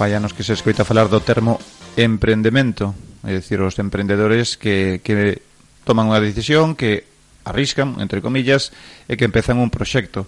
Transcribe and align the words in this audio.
fai 0.00 0.16
anos 0.16 0.32
que 0.32 0.40
se 0.40 0.56
escoita 0.56 0.88
falar 0.88 1.12
do 1.12 1.20
termo 1.20 1.60
emprendemento, 2.00 2.96
é 3.20 3.36
dicir, 3.36 3.60
os 3.60 3.76
emprendedores 3.76 4.56
que, 4.56 5.04
que 5.04 5.44
toman 5.84 6.08
unha 6.08 6.24
decisión, 6.24 6.72
que 6.72 7.04
arriscan, 7.44 8.00
entre 8.00 8.24
comillas, 8.24 8.72
e 9.04 9.20
que 9.20 9.28
empezan 9.28 9.60
un 9.60 9.68
proxecto. 9.68 10.24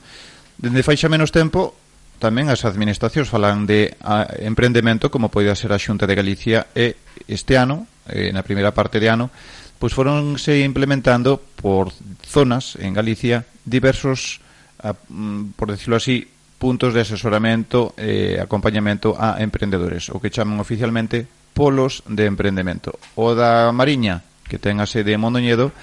Dende 0.60 0.84
fai 0.84 1.00
xa 1.00 1.08
menos 1.08 1.32
tempo, 1.32 1.72
tamén 2.20 2.52
as 2.52 2.68
administracións 2.68 3.32
falan 3.32 3.64
de 3.64 3.96
a, 4.04 4.28
emprendemento, 4.44 5.08
como 5.08 5.32
pode 5.32 5.48
ser 5.56 5.72
a 5.72 5.80
Xunta 5.80 6.04
de 6.04 6.20
Galicia, 6.20 6.68
e 6.76 7.00
este 7.24 7.56
ano, 7.56 7.88
eh, 8.12 8.28
na 8.28 8.44
primeira 8.44 8.76
parte 8.76 9.00
de 9.00 9.08
ano, 9.08 9.32
pois 9.80 9.96
foronse 9.96 10.60
implementando 10.60 11.40
por 11.40 11.96
zonas 12.28 12.76
en 12.76 12.92
Galicia 12.92 13.48
diversos, 13.64 14.44
a, 14.84 14.92
mm, 14.92 15.56
por 15.56 15.72
decirlo 15.72 15.96
así, 15.96 16.28
puntos 16.62 16.94
de 16.94 17.02
asesoramento 17.02 17.90
e 17.98 18.38
eh, 18.38 18.40
acompañamento 18.40 19.18
a 19.18 19.42
emprendedores, 19.42 20.14
o 20.14 20.22
que 20.22 20.30
chaman 20.30 20.62
oficialmente 20.62 21.26
polos 21.58 22.06
de 22.06 22.30
emprendemento. 22.30 22.94
O 23.18 23.34
da 23.34 23.74
Mariña, 23.74 24.22
que 24.46 24.62
ten 24.62 24.78
a 24.78 24.86
sede 24.86 25.10
en 25.10 25.18
Mondoñedo, 25.18 25.74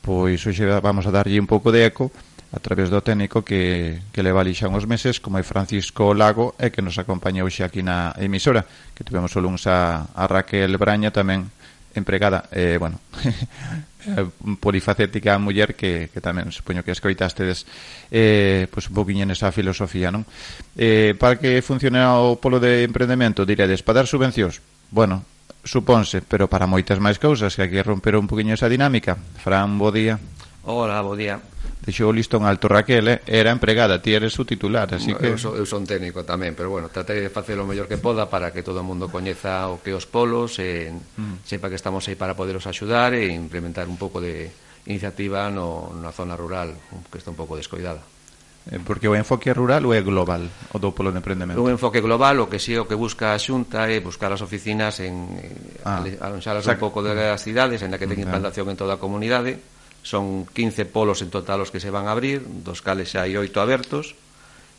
pois 0.00 0.40
hoxe 0.40 0.64
vamos 0.80 1.04
a 1.04 1.12
darlle 1.12 1.36
un 1.36 1.44
pouco 1.44 1.68
de 1.68 1.84
eco 1.84 2.08
a 2.48 2.60
través 2.64 2.88
do 2.88 3.04
técnico 3.04 3.44
que, 3.44 4.00
que 4.08 4.24
leva 4.24 4.40
ali 4.40 4.56
xa 4.56 4.72
uns 4.72 4.88
meses, 4.88 5.20
como 5.20 5.36
é 5.36 5.44
Francisco 5.44 6.16
Lago, 6.16 6.56
e 6.56 6.72
que 6.72 6.80
nos 6.80 6.96
acompaña 6.96 7.44
hoxe 7.44 7.60
aquí 7.60 7.84
na 7.84 8.16
emisora, 8.16 8.64
que 8.96 9.04
tivemos 9.04 9.36
o 9.36 9.40
uns 9.44 9.68
a, 9.68 10.08
a 10.16 10.24
Raquel 10.24 10.80
Braña 10.80 11.12
tamén 11.12 11.44
empregada, 11.92 12.48
eh, 12.56 12.80
bueno, 12.80 13.04
Eh, 14.02 14.26
polifacética 14.58 15.38
muller 15.38 15.78
que, 15.78 16.10
que 16.10 16.18
tamén 16.18 16.50
supoño 16.50 16.82
que 16.82 16.90
escoitastedes 16.90 17.62
eh, 18.10 18.66
pois 18.66 18.90
un 18.90 18.98
poquinho 18.98 19.22
nesa 19.22 19.54
filosofía 19.54 20.10
non? 20.10 20.26
Eh, 20.74 21.14
para 21.14 21.38
que 21.38 21.62
funcione 21.62 22.02
o 22.02 22.34
polo 22.34 22.58
de 22.58 22.82
emprendemento 22.82 23.46
diredes 23.46 23.86
para 23.86 24.02
dar 24.02 24.10
subvencións 24.10 24.58
bueno, 24.90 25.24
supónse, 25.64 26.20
pero 26.20 26.52
para 26.52 26.66
moitas 26.66 27.00
máis 27.00 27.16
cousas 27.16 27.56
que 27.56 27.64
aquí 27.64 27.80
romperon 27.80 28.26
un 28.26 28.30
poquinho 28.30 28.52
esa 28.52 28.68
dinámica. 28.68 29.16
Fran, 29.40 29.80
bo 29.80 29.88
día. 29.88 30.20
Hola, 30.68 31.00
bo 31.00 31.16
día 31.16 31.40
deixou 31.82 32.10
o 32.10 32.14
listón 32.14 32.46
alto 32.46 32.70
Raquel, 32.70 33.08
eh? 33.10 33.18
era 33.26 33.50
empregada, 33.50 33.98
ti 33.98 34.14
eres 34.14 34.38
o 34.38 34.46
titular, 34.46 34.86
así 34.94 35.10
que... 35.18 35.34
Eu, 35.34 35.38
son, 35.38 35.58
eu 35.58 35.66
son 35.66 35.82
técnico 35.82 36.22
tamén, 36.22 36.54
pero 36.54 36.70
bueno, 36.70 36.86
tratei 36.94 37.18
de 37.18 37.26
facer 37.26 37.58
o 37.58 37.66
mellor 37.66 37.90
que 37.90 37.98
poda 37.98 38.30
para 38.30 38.54
que 38.54 38.62
todo 38.62 38.80
o 38.80 38.86
mundo 38.86 39.10
coñeza 39.10 39.66
o 39.66 39.82
que 39.82 39.90
os 39.90 40.06
polos, 40.06 40.62
e 40.62 40.94
mm. 40.94 41.42
sepa 41.42 41.66
que 41.66 41.74
estamos 41.74 42.06
aí 42.06 42.14
para 42.14 42.38
poderos 42.38 42.70
axudar 42.70 43.18
e 43.18 43.34
implementar 43.34 43.90
un 43.90 43.98
pouco 43.98 44.22
de 44.22 44.46
iniciativa 44.86 45.50
no, 45.50 45.90
na 45.98 46.14
zona 46.14 46.38
rural, 46.38 46.70
que 47.10 47.18
está 47.18 47.34
un 47.34 47.38
pouco 47.38 47.58
descoidada. 47.58 48.02
Eh, 48.70 48.78
porque 48.78 49.10
o 49.10 49.18
enfoque 49.18 49.50
rural 49.50 49.82
ou 49.82 49.90
é 49.90 49.98
global 50.06 50.46
o 50.70 50.78
do 50.78 50.94
polo 50.94 51.10
de 51.10 51.18
emprendemento? 51.18 51.58
Un 51.58 51.74
enfoque 51.74 51.98
global 51.98 52.38
o 52.38 52.46
que 52.46 52.62
si 52.62 52.74
sí, 52.74 52.78
o 52.78 52.86
que 52.86 52.94
busca 52.94 53.34
a 53.34 53.38
Xunta 53.42 53.90
é 53.90 53.98
buscar 53.98 54.30
as 54.30 54.38
oficinas 54.38 55.02
en 55.02 55.34
eh, 55.34 55.82
ah, 55.82 55.98
alonxalas 55.98 56.62
o 56.62 56.70
sea, 56.70 56.78
un 56.78 56.82
pouco 56.82 57.02
das 57.02 57.42
cidades 57.42 57.82
en 57.82 57.90
la 57.90 57.98
que 57.98 58.06
ten 58.06 58.22
ah. 58.22 58.26
implantación 58.30 58.70
en 58.70 58.78
toda 58.78 58.94
a 58.94 59.02
comunidade 59.02 59.58
Son 60.02 60.46
15 60.50 60.84
polos 60.90 61.22
en 61.22 61.30
total 61.30 61.62
os 61.62 61.70
que 61.70 61.78
se 61.78 61.90
van 61.94 62.10
a 62.10 62.12
abrir, 62.12 62.42
dos 62.42 62.82
cales 62.82 63.14
xa 63.14 63.22
hai 63.22 63.38
oito 63.38 63.62
abertos, 63.62 64.18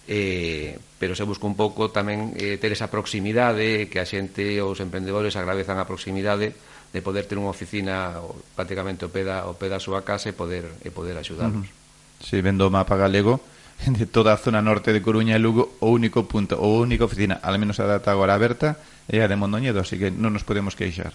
eh, 0.07 0.77
pero 0.99 1.15
se 1.15 1.23
busca 1.23 1.47
un 1.47 1.55
pouco 1.55 1.91
tamén 1.91 2.35
eh, 2.35 2.59
ter 2.59 2.75
esa 2.75 2.91
proximidade 2.91 3.87
que 3.87 4.03
a 4.03 4.05
xente, 4.05 4.59
os 4.59 4.83
emprendedores 4.83 5.39
agradezan 5.39 5.79
a 5.79 5.87
proximidade 5.87 6.51
de 6.93 6.99
poder 7.01 7.25
ter 7.25 7.39
unha 7.39 7.49
oficina 7.49 8.19
prácticamente 8.53 9.07
o 9.07 9.09
peda, 9.09 9.47
o 9.49 9.55
peda 9.55 9.79
a 9.79 9.83
súa 9.83 10.03
casa 10.03 10.29
e 10.29 10.35
poder, 10.35 10.67
e 10.83 10.91
poder 10.91 11.15
axudarnos. 11.17 11.65
Uh 11.65 11.71
-huh. 11.71 12.23
Si, 12.23 12.37
sí, 12.37 12.43
vendo 12.43 12.67
o 12.67 12.71
mapa 12.71 12.99
galego, 12.99 13.39
de 13.87 14.05
toda 14.05 14.35
a 14.35 14.37
zona 14.37 14.61
norte 14.61 14.93
de 14.93 15.01
Coruña 15.01 15.35
e 15.35 15.41
Lugo 15.41 15.79
o 15.79 15.89
único 15.89 16.27
punto, 16.27 16.59
o 16.59 16.83
única 16.83 17.07
oficina, 17.07 17.39
al 17.41 17.57
menos 17.57 17.79
a 17.79 17.87
data 17.87 18.11
agora 18.11 18.35
aberta, 18.35 18.77
é 19.07 19.23
a 19.23 19.27
de 19.27 19.35
Mondoñedo, 19.39 19.79
así 19.81 19.97
que 19.97 20.11
non 20.11 20.31
nos 20.35 20.45
podemos 20.45 20.75
queixar 20.77 21.11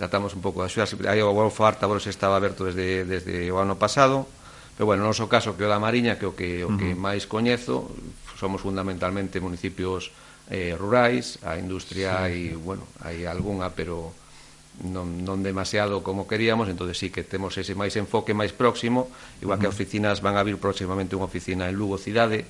tratamos 0.00 0.32
un 0.32 0.40
pouco 0.40 0.64
de 0.64 0.72
axudarse. 0.72 0.96
Aí 1.04 1.20
o 1.20 1.28
Golfo 1.36 1.68
Ártabros 1.68 2.08
estaba 2.08 2.40
aberto 2.40 2.64
desde, 2.64 3.04
desde 3.04 3.52
o 3.52 3.60
ano 3.60 3.76
pasado, 3.76 4.24
pero 4.80 4.88
bueno, 4.88 5.04
no 5.04 5.12
noso 5.12 5.28
caso 5.28 5.60
que 5.60 5.68
o 5.68 5.68
da 5.68 5.76
Mariña, 5.76 6.16
que 6.16 6.24
o 6.24 6.32
que, 6.32 6.64
o 6.64 6.72
que 6.80 6.96
máis 6.96 7.28
coñezo, 7.28 7.84
somos 8.40 8.64
fundamentalmente 8.64 9.44
municipios 9.44 10.08
eh, 10.48 10.72
rurais, 10.72 11.36
a 11.44 11.60
industria 11.60 12.32
sí. 12.32 12.48
e, 12.48 12.56
bueno, 12.56 12.88
hai 13.04 13.28
algunha, 13.28 13.76
pero 13.76 14.16
non, 14.80 15.20
non 15.20 15.44
demasiado 15.44 16.00
como 16.00 16.24
queríamos, 16.24 16.72
entonces 16.72 16.96
sí 16.96 17.12
que 17.12 17.20
temos 17.20 17.52
ese 17.60 17.76
máis 17.76 17.92
enfoque 18.00 18.32
máis 18.32 18.56
próximo, 18.56 19.12
igual 19.44 19.60
uh 19.60 19.68
-huh. 19.68 19.68
que 19.68 19.76
oficinas 19.76 20.24
van 20.24 20.40
a 20.40 20.42
vir 20.48 20.56
próximamente 20.56 21.12
unha 21.12 21.28
oficina 21.28 21.68
en 21.68 21.76
Lugo 21.76 22.00
cidade, 22.00 22.48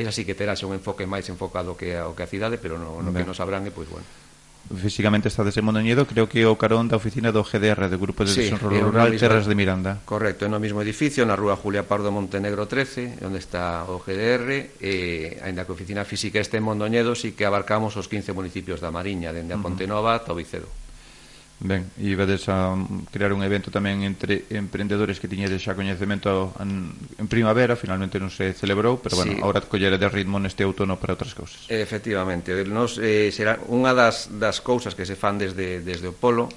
esa 0.00 0.16
sí 0.16 0.24
que 0.24 0.32
terá 0.32 0.56
un 0.64 0.72
enfoque 0.72 1.04
máis 1.04 1.28
enfocado 1.28 1.76
que 1.76 2.00
ao 2.00 2.16
que 2.16 2.24
a 2.24 2.30
cidade, 2.30 2.56
pero 2.56 2.80
no, 2.80 3.04
no 3.04 3.12
que 3.12 3.28
nos 3.28 3.36
abrangue, 3.36 3.68
e 3.68 3.76
pois 3.76 3.92
bueno. 3.92 4.08
Físicamente 4.70 5.26
está 5.26 5.42
en 5.42 5.64
Mondoñedo, 5.64 6.06
creo 6.06 6.28
que 6.28 6.46
o 6.46 6.54
carón 6.54 6.86
da 6.86 6.94
oficina 6.94 7.34
do 7.34 7.42
GDR, 7.42 7.90
do 7.90 7.98
Grupo 7.98 8.22
de 8.22 8.30
sí, 8.30 8.46
sí, 8.46 8.54
Rural 8.54 9.10
mismo, 9.10 9.18
Terras 9.18 9.50
de 9.50 9.58
Miranda. 9.58 9.98
Correcto, 10.06 10.46
é 10.46 10.48
no 10.48 10.62
mesmo 10.62 10.78
edificio, 10.78 11.26
na 11.26 11.34
rúa 11.34 11.58
Julia 11.58 11.82
Pardo 11.82 12.14
Montenegro 12.14 12.70
13, 12.70 13.18
onde 13.26 13.42
está 13.42 13.82
o 13.90 13.98
GDR, 13.98 14.78
e 14.78 14.94
ainda 15.42 15.66
que 15.66 15.74
a 15.74 15.76
oficina 15.76 16.06
física 16.06 16.38
este 16.38 16.62
en 16.62 16.64
Mondoñedo, 16.70 17.18
si 17.18 17.34
que 17.34 17.42
abarcamos 17.42 17.98
os 17.98 18.06
15 18.06 18.30
municipios 18.30 18.78
da 18.78 18.94
Mariña, 18.94 19.34
dende 19.34 19.58
a 19.58 19.58
Pontenova 19.58 20.14
ata 20.14 20.30
o 20.30 20.38
Vicedo. 20.38 20.70
Ben, 21.60 21.92
e 22.00 22.16
vedes 22.16 22.48
a 22.48 22.72
mm, 22.72 23.12
crear 23.12 23.36
un 23.36 23.44
evento 23.44 23.68
tamén 23.68 24.00
entre 24.00 24.48
emprendedores 24.48 25.20
que 25.20 25.28
tiñedes 25.28 25.60
xa 25.60 25.76
coñecemento 25.76 26.56
en, 26.56 26.88
en 27.20 27.26
primavera, 27.28 27.76
finalmente 27.76 28.16
non 28.16 28.32
se 28.32 28.56
celebrou, 28.56 28.96
pero 28.96 29.20
bueno, 29.20 29.36
sí. 29.36 29.44
agora 29.44 29.60
collere 29.68 30.00
de 30.00 30.08
ritmo 30.08 30.40
neste 30.40 30.64
outono 30.64 30.96
para 30.96 31.12
outras 31.12 31.36
cousas. 31.36 31.68
Efectivamente, 31.68 32.56
nos 32.64 32.96
eh, 32.96 33.28
será 33.28 33.60
unha 33.68 33.92
das 33.92 34.32
das 34.40 34.64
cousas 34.64 34.96
que 34.96 35.04
se 35.04 35.20
fan 35.20 35.36
desde 35.36 35.84
desde 35.84 36.08
o 36.08 36.16
polo 36.16 36.48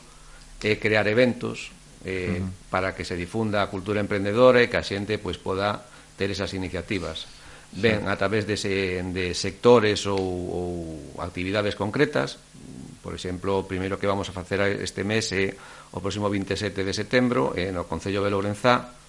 é 0.64 0.80
crear 0.80 1.04
eventos 1.12 1.76
eh, 2.08 2.40
uh 2.40 2.48
-huh. 2.48 2.72
para 2.72 2.96
que 2.96 3.04
se 3.04 3.20
difunda 3.20 3.60
a 3.60 3.68
cultura 3.68 4.00
emprendedora 4.00 4.64
e 4.64 4.72
que 4.72 4.80
a 4.80 4.88
xente 4.88 5.20
pois 5.20 5.36
poda 5.36 5.84
ter 6.16 6.32
esas 6.32 6.56
iniciativas. 6.56 7.28
Ben, 7.76 8.06
sí. 8.06 8.08
a 8.08 8.16
través 8.16 8.46
de, 8.46 8.56
se, 8.56 9.02
de 9.02 9.34
sectores 9.34 10.06
ou, 10.06 10.22
ou 10.22 10.72
actividades 11.20 11.76
concretas, 11.76 12.38
Por 13.04 13.12
exemplo, 13.12 13.60
o 13.60 13.68
primeiro 13.68 14.00
que 14.00 14.08
vamos 14.08 14.32
a 14.32 14.34
facer 14.34 14.64
este 14.80 15.04
mes 15.04 15.28
é 15.36 15.52
o 15.92 16.00
próximo 16.00 16.32
27 16.32 16.88
de 16.88 16.94
setembro 16.96 17.52
eh, 17.52 17.76
no 17.76 17.84
Concello 17.84 18.24
de 18.24 18.32
Lourenzá 18.32 19.04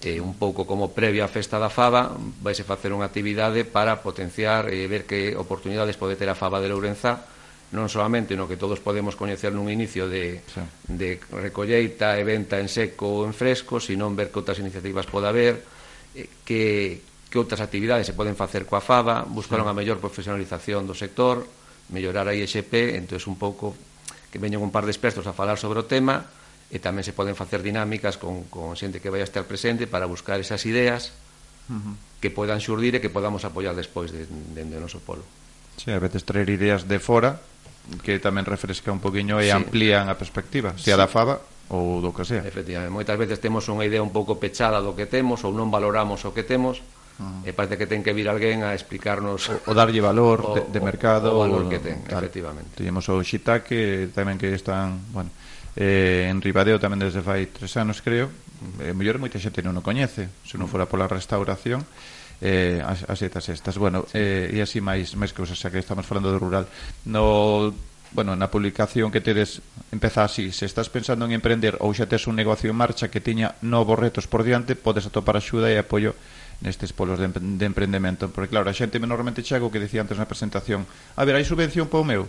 eh, 0.00 0.20
un 0.20 0.38
pouco 0.38 0.62
como 0.62 0.94
previa 0.94 1.26
á 1.26 1.32
festa 1.32 1.58
da 1.58 1.72
fava, 1.72 2.14
vaise 2.44 2.62
facer 2.62 2.94
unha 2.94 3.10
actividade 3.10 3.66
para 3.66 3.98
potenciar 3.98 4.70
e 4.70 4.84
eh, 4.84 4.86
ver 4.86 5.10
que 5.10 5.34
oportunidades 5.34 5.98
pode 5.98 6.14
ter 6.14 6.30
a 6.30 6.38
fava 6.38 6.62
de 6.62 6.70
Lourenzá, 6.70 7.26
non 7.74 7.90
solamente 7.90 8.38
no 8.38 8.46
que 8.46 8.56
todos 8.56 8.78
podemos 8.78 9.18
coñecer 9.18 9.50
nun 9.50 9.66
inicio 9.66 10.06
de, 10.06 10.40
sí. 10.46 10.62
de 10.86 11.18
recolleita 11.34 12.14
e 12.14 12.22
venta 12.22 12.62
en 12.62 12.70
seco 12.70 13.10
ou 13.10 13.26
en 13.26 13.34
fresco, 13.34 13.82
sino 13.82 14.06
ver 14.14 14.30
que 14.30 14.38
outras 14.38 14.62
iniciativas 14.62 15.10
pode 15.10 15.26
haber, 15.26 15.66
eh, 16.14 16.30
que, 16.46 17.02
que 17.26 17.36
outras 17.36 17.58
actividades 17.58 18.06
se 18.06 18.14
poden 18.14 18.38
facer 18.38 18.70
coa 18.70 18.78
fava, 18.78 19.26
buscar 19.26 19.58
sí. 19.58 19.64
unha 19.66 19.74
mellor 19.74 19.98
profesionalización 19.98 20.86
do 20.86 20.94
sector, 20.94 21.42
mellorar 21.88 22.28
a 22.28 22.34
ISP, 22.34 22.96
entón 22.96 23.20
un 23.26 23.36
pouco 23.36 23.74
que 24.30 24.38
veñen 24.38 24.60
un 24.60 24.70
par 24.70 24.84
de 24.84 24.92
expertos 24.92 25.26
a 25.26 25.32
falar 25.32 25.56
sobre 25.56 25.80
o 25.80 25.88
tema 25.88 26.28
e 26.68 26.76
tamén 26.76 27.00
se 27.00 27.16
poden 27.16 27.32
facer 27.32 27.64
dinámicas 27.64 28.20
con, 28.20 28.44
con 28.52 28.76
xente 28.76 29.00
que 29.00 29.08
vai 29.08 29.24
a 29.24 29.28
estar 29.28 29.48
presente 29.48 29.88
para 29.88 30.04
buscar 30.04 30.36
esas 30.36 30.68
ideas 30.68 31.16
uh 31.72 31.80
-huh. 31.80 31.94
que 32.20 32.28
podan 32.28 32.60
xurdir 32.60 32.92
e 32.96 33.00
que 33.00 33.08
podamos 33.08 33.48
apoiar 33.48 33.72
despois 33.72 34.12
dende 34.12 34.28
de, 34.52 34.64
de, 34.68 34.76
de 34.76 34.78
noso 34.80 35.00
polo. 35.00 35.24
Sí, 35.80 35.88
a 35.88 36.00
veces 36.02 36.28
traer 36.28 36.52
ideas 36.52 36.84
de 36.84 37.00
fora 37.00 37.40
que 38.04 38.20
tamén 38.20 38.44
refresca 38.44 38.92
un 38.92 39.00
poquinho 39.00 39.40
e 39.40 39.48
sí. 39.48 39.56
amplían 39.56 40.12
a 40.12 40.20
perspectiva, 40.20 40.76
se 40.76 40.92
sí. 40.92 40.92
a 40.92 41.00
da 41.00 41.08
fava 41.08 41.40
ou 41.72 42.04
do 42.04 42.12
que 42.12 42.28
sea. 42.28 42.44
Efectivamente, 42.44 42.92
moitas 42.92 43.16
veces 43.16 43.40
temos 43.40 43.64
unha 43.72 43.88
idea 43.88 44.04
un 44.04 44.12
pouco 44.12 44.36
pechada 44.36 44.84
do 44.84 44.92
que 44.92 45.08
temos 45.08 45.40
ou 45.48 45.56
non 45.56 45.72
valoramos 45.72 46.28
o 46.28 46.36
que 46.36 46.44
temos, 46.44 46.84
uh 46.84 46.97
Uh 47.18 47.42
-huh. 47.42 47.48
E 47.48 47.52
parece 47.52 47.74
que 47.74 47.90
ten 47.90 48.06
que 48.06 48.14
vir 48.14 48.30
alguén 48.30 48.62
a 48.62 48.72
explicarnos 48.72 49.50
o, 49.50 49.58
o 49.66 49.72
darlle 49.74 49.98
valor 49.98 50.38
o, 50.40 50.54
de, 50.54 50.62
de 50.70 50.80
mercado, 50.80 51.34
o, 51.34 51.42
o 51.42 51.46
valor 51.46 51.66
que 51.66 51.82
ten, 51.82 52.06
tal. 52.06 52.22
efectivamente. 52.22 52.78
Temos 52.78 53.06
o 53.10 53.18
shiitake 53.20 54.14
tamén 54.14 54.38
que 54.38 54.54
están, 54.54 55.02
bueno, 55.10 55.34
eh, 55.74 56.30
en 56.30 56.38
Ribadeo 56.38 56.78
tamén 56.78 57.02
desde 57.02 57.20
fai 57.20 57.50
tres 57.50 57.74
anos, 57.74 58.00
creo. 58.00 58.30
Eh, 58.82 58.94
mellor 58.94 59.18
moita 59.18 59.38
xente 59.38 59.62
non 59.62 59.74
o 59.74 59.82
coñece, 59.82 60.30
se 60.46 60.54
non 60.58 60.66
mm. 60.66 60.72
fora 60.72 60.86
pola 60.86 61.10
restauración 61.10 61.82
eh, 62.40 62.82
as, 62.84 63.02
as 63.10 63.22
estas 63.22 63.78
bueno, 63.78 64.06
sí. 64.06 64.18
eh, 64.18 64.54
e 64.54 64.62
así 64.62 64.78
máis, 64.78 65.18
máis 65.18 65.34
cousas 65.34 65.58
xa 65.58 65.74
que 65.74 65.82
estamos 65.82 66.06
falando 66.06 66.30
do 66.30 66.38
rural 66.38 66.70
no, 67.02 67.74
bueno, 68.14 68.38
na 68.38 68.46
publicación 68.48 69.10
que 69.10 69.20
tedes 69.20 69.60
empeza 69.90 70.22
así, 70.22 70.54
se 70.54 70.64
estás 70.64 70.86
pensando 70.88 71.26
en 71.26 71.34
emprender 71.34 71.76
ou 71.82 71.90
xa 71.90 72.06
tes 72.06 72.30
un 72.30 72.38
negocio 72.38 72.70
en 72.70 72.78
marcha 72.78 73.10
que 73.10 73.18
tiña 73.18 73.58
novos 73.60 73.98
retos 73.98 74.30
por 74.30 74.46
diante, 74.46 74.78
podes 74.78 75.10
atopar 75.10 75.34
axuda 75.34 75.66
e 75.66 75.82
apoio 75.82 76.14
nestes 76.60 76.90
polos 76.90 77.18
de, 77.18 77.30
de 77.30 77.66
emprendemento 77.66 78.30
porque 78.34 78.50
claro, 78.50 78.66
a 78.66 78.74
xente 78.74 78.98
normalmente 78.98 79.46
chega 79.46 79.62
o 79.62 79.70
que 79.70 79.78
decía 79.78 80.02
antes 80.02 80.18
na 80.18 80.26
presentación 80.26 80.86
a 81.14 81.22
ver, 81.22 81.38
hai 81.38 81.46
subvención 81.46 81.86
para 81.86 82.02
o 82.02 82.06
meu? 82.06 82.24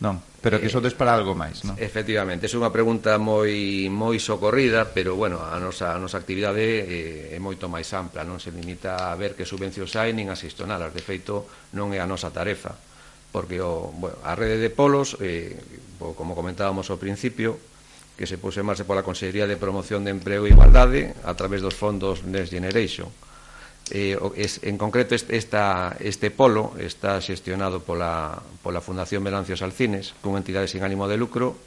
Non, 0.00 0.16
pero 0.40 0.56
que 0.56 0.68
eh, 0.68 0.72
sodes 0.72 0.96
para 0.96 1.12
algo 1.12 1.36
máis, 1.36 1.60
non? 1.68 1.76
Efectivamente, 1.76 2.48
é 2.48 2.56
unha 2.56 2.72
pregunta 2.72 3.20
moi 3.20 3.84
moi 3.92 4.16
socorrida, 4.16 4.88
pero 4.96 5.12
bueno, 5.12 5.44
a 5.44 5.60
nosa 5.60 5.92
a 5.92 6.00
nosa 6.00 6.16
actividade 6.16 6.64
é, 6.64 7.36
é 7.36 7.38
moito 7.40 7.68
máis 7.68 7.92
ampla, 7.92 8.24
non 8.24 8.40
se 8.40 8.48
limita 8.48 9.12
a 9.12 9.14
ver 9.20 9.36
que 9.36 9.44
subvencións 9.44 9.92
hai 10.00 10.16
nin 10.16 10.32
a 10.32 10.36
xestionalas, 10.40 10.96
de 10.96 11.04
feito 11.04 11.44
non 11.76 11.92
é 11.92 12.00
a 12.00 12.08
nosa 12.08 12.32
tarefa, 12.32 12.80
porque 13.28 13.60
o, 13.60 13.92
bueno, 13.92 14.16
a 14.24 14.32
rede 14.32 14.56
de 14.56 14.72
polos, 14.72 15.20
eh, 15.20 15.52
como 16.00 16.32
comentábamos 16.32 16.88
ao 16.88 16.96
principio, 16.96 17.60
que 18.16 18.24
se 18.24 18.40
puse 18.40 18.64
en 18.64 18.72
marcha 18.72 18.88
pola 18.88 19.04
Consellería 19.04 19.44
de 19.44 19.60
Promoción 19.60 20.00
de 20.08 20.16
Emprego 20.16 20.48
e 20.48 20.56
Igualdade 20.56 21.12
a 21.28 21.36
través 21.36 21.60
dos 21.60 21.76
fondos 21.76 22.24
Next 22.24 22.48
Generation 22.56 23.12
Eh, 23.90 24.18
es, 24.36 24.62
en 24.62 24.78
concreto 24.78 25.14
este, 25.14 25.36
esta, 25.36 25.96
este 25.98 26.30
polo 26.30 26.78
está 26.78 27.18
xestionado 27.20 27.82
pola, 27.82 28.38
pola 28.62 28.80
Fundación 28.80 29.22
Melancios 29.22 29.62
Alcines, 29.66 30.14
cunha 30.22 30.38
entidade 30.38 30.70
sin 30.70 30.86
ánimo 30.86 31.10
de 31.10 31.18
lucro 31.18 31.58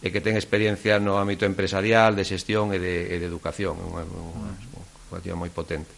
e 0.00 0.08
que 0.08 0.22
ten 0.24 0.38
experiencia 0.38 0.96
no 0.96 1.20
ámbito 1.20 1.44
empresarial, 1.44 2.14
de 2.14 2.24
xestión 2.24 2.72
e 2.72 2.78
de, 2.78 3.12
e 3.12 3.16
de 3.20 3.26
educación, 3.26 3.76
unha, 3.76 4.06
unha, 4.06 4.52
unha 5.12 5.36
moi 5.36 5.50
potente. 5.52 5.90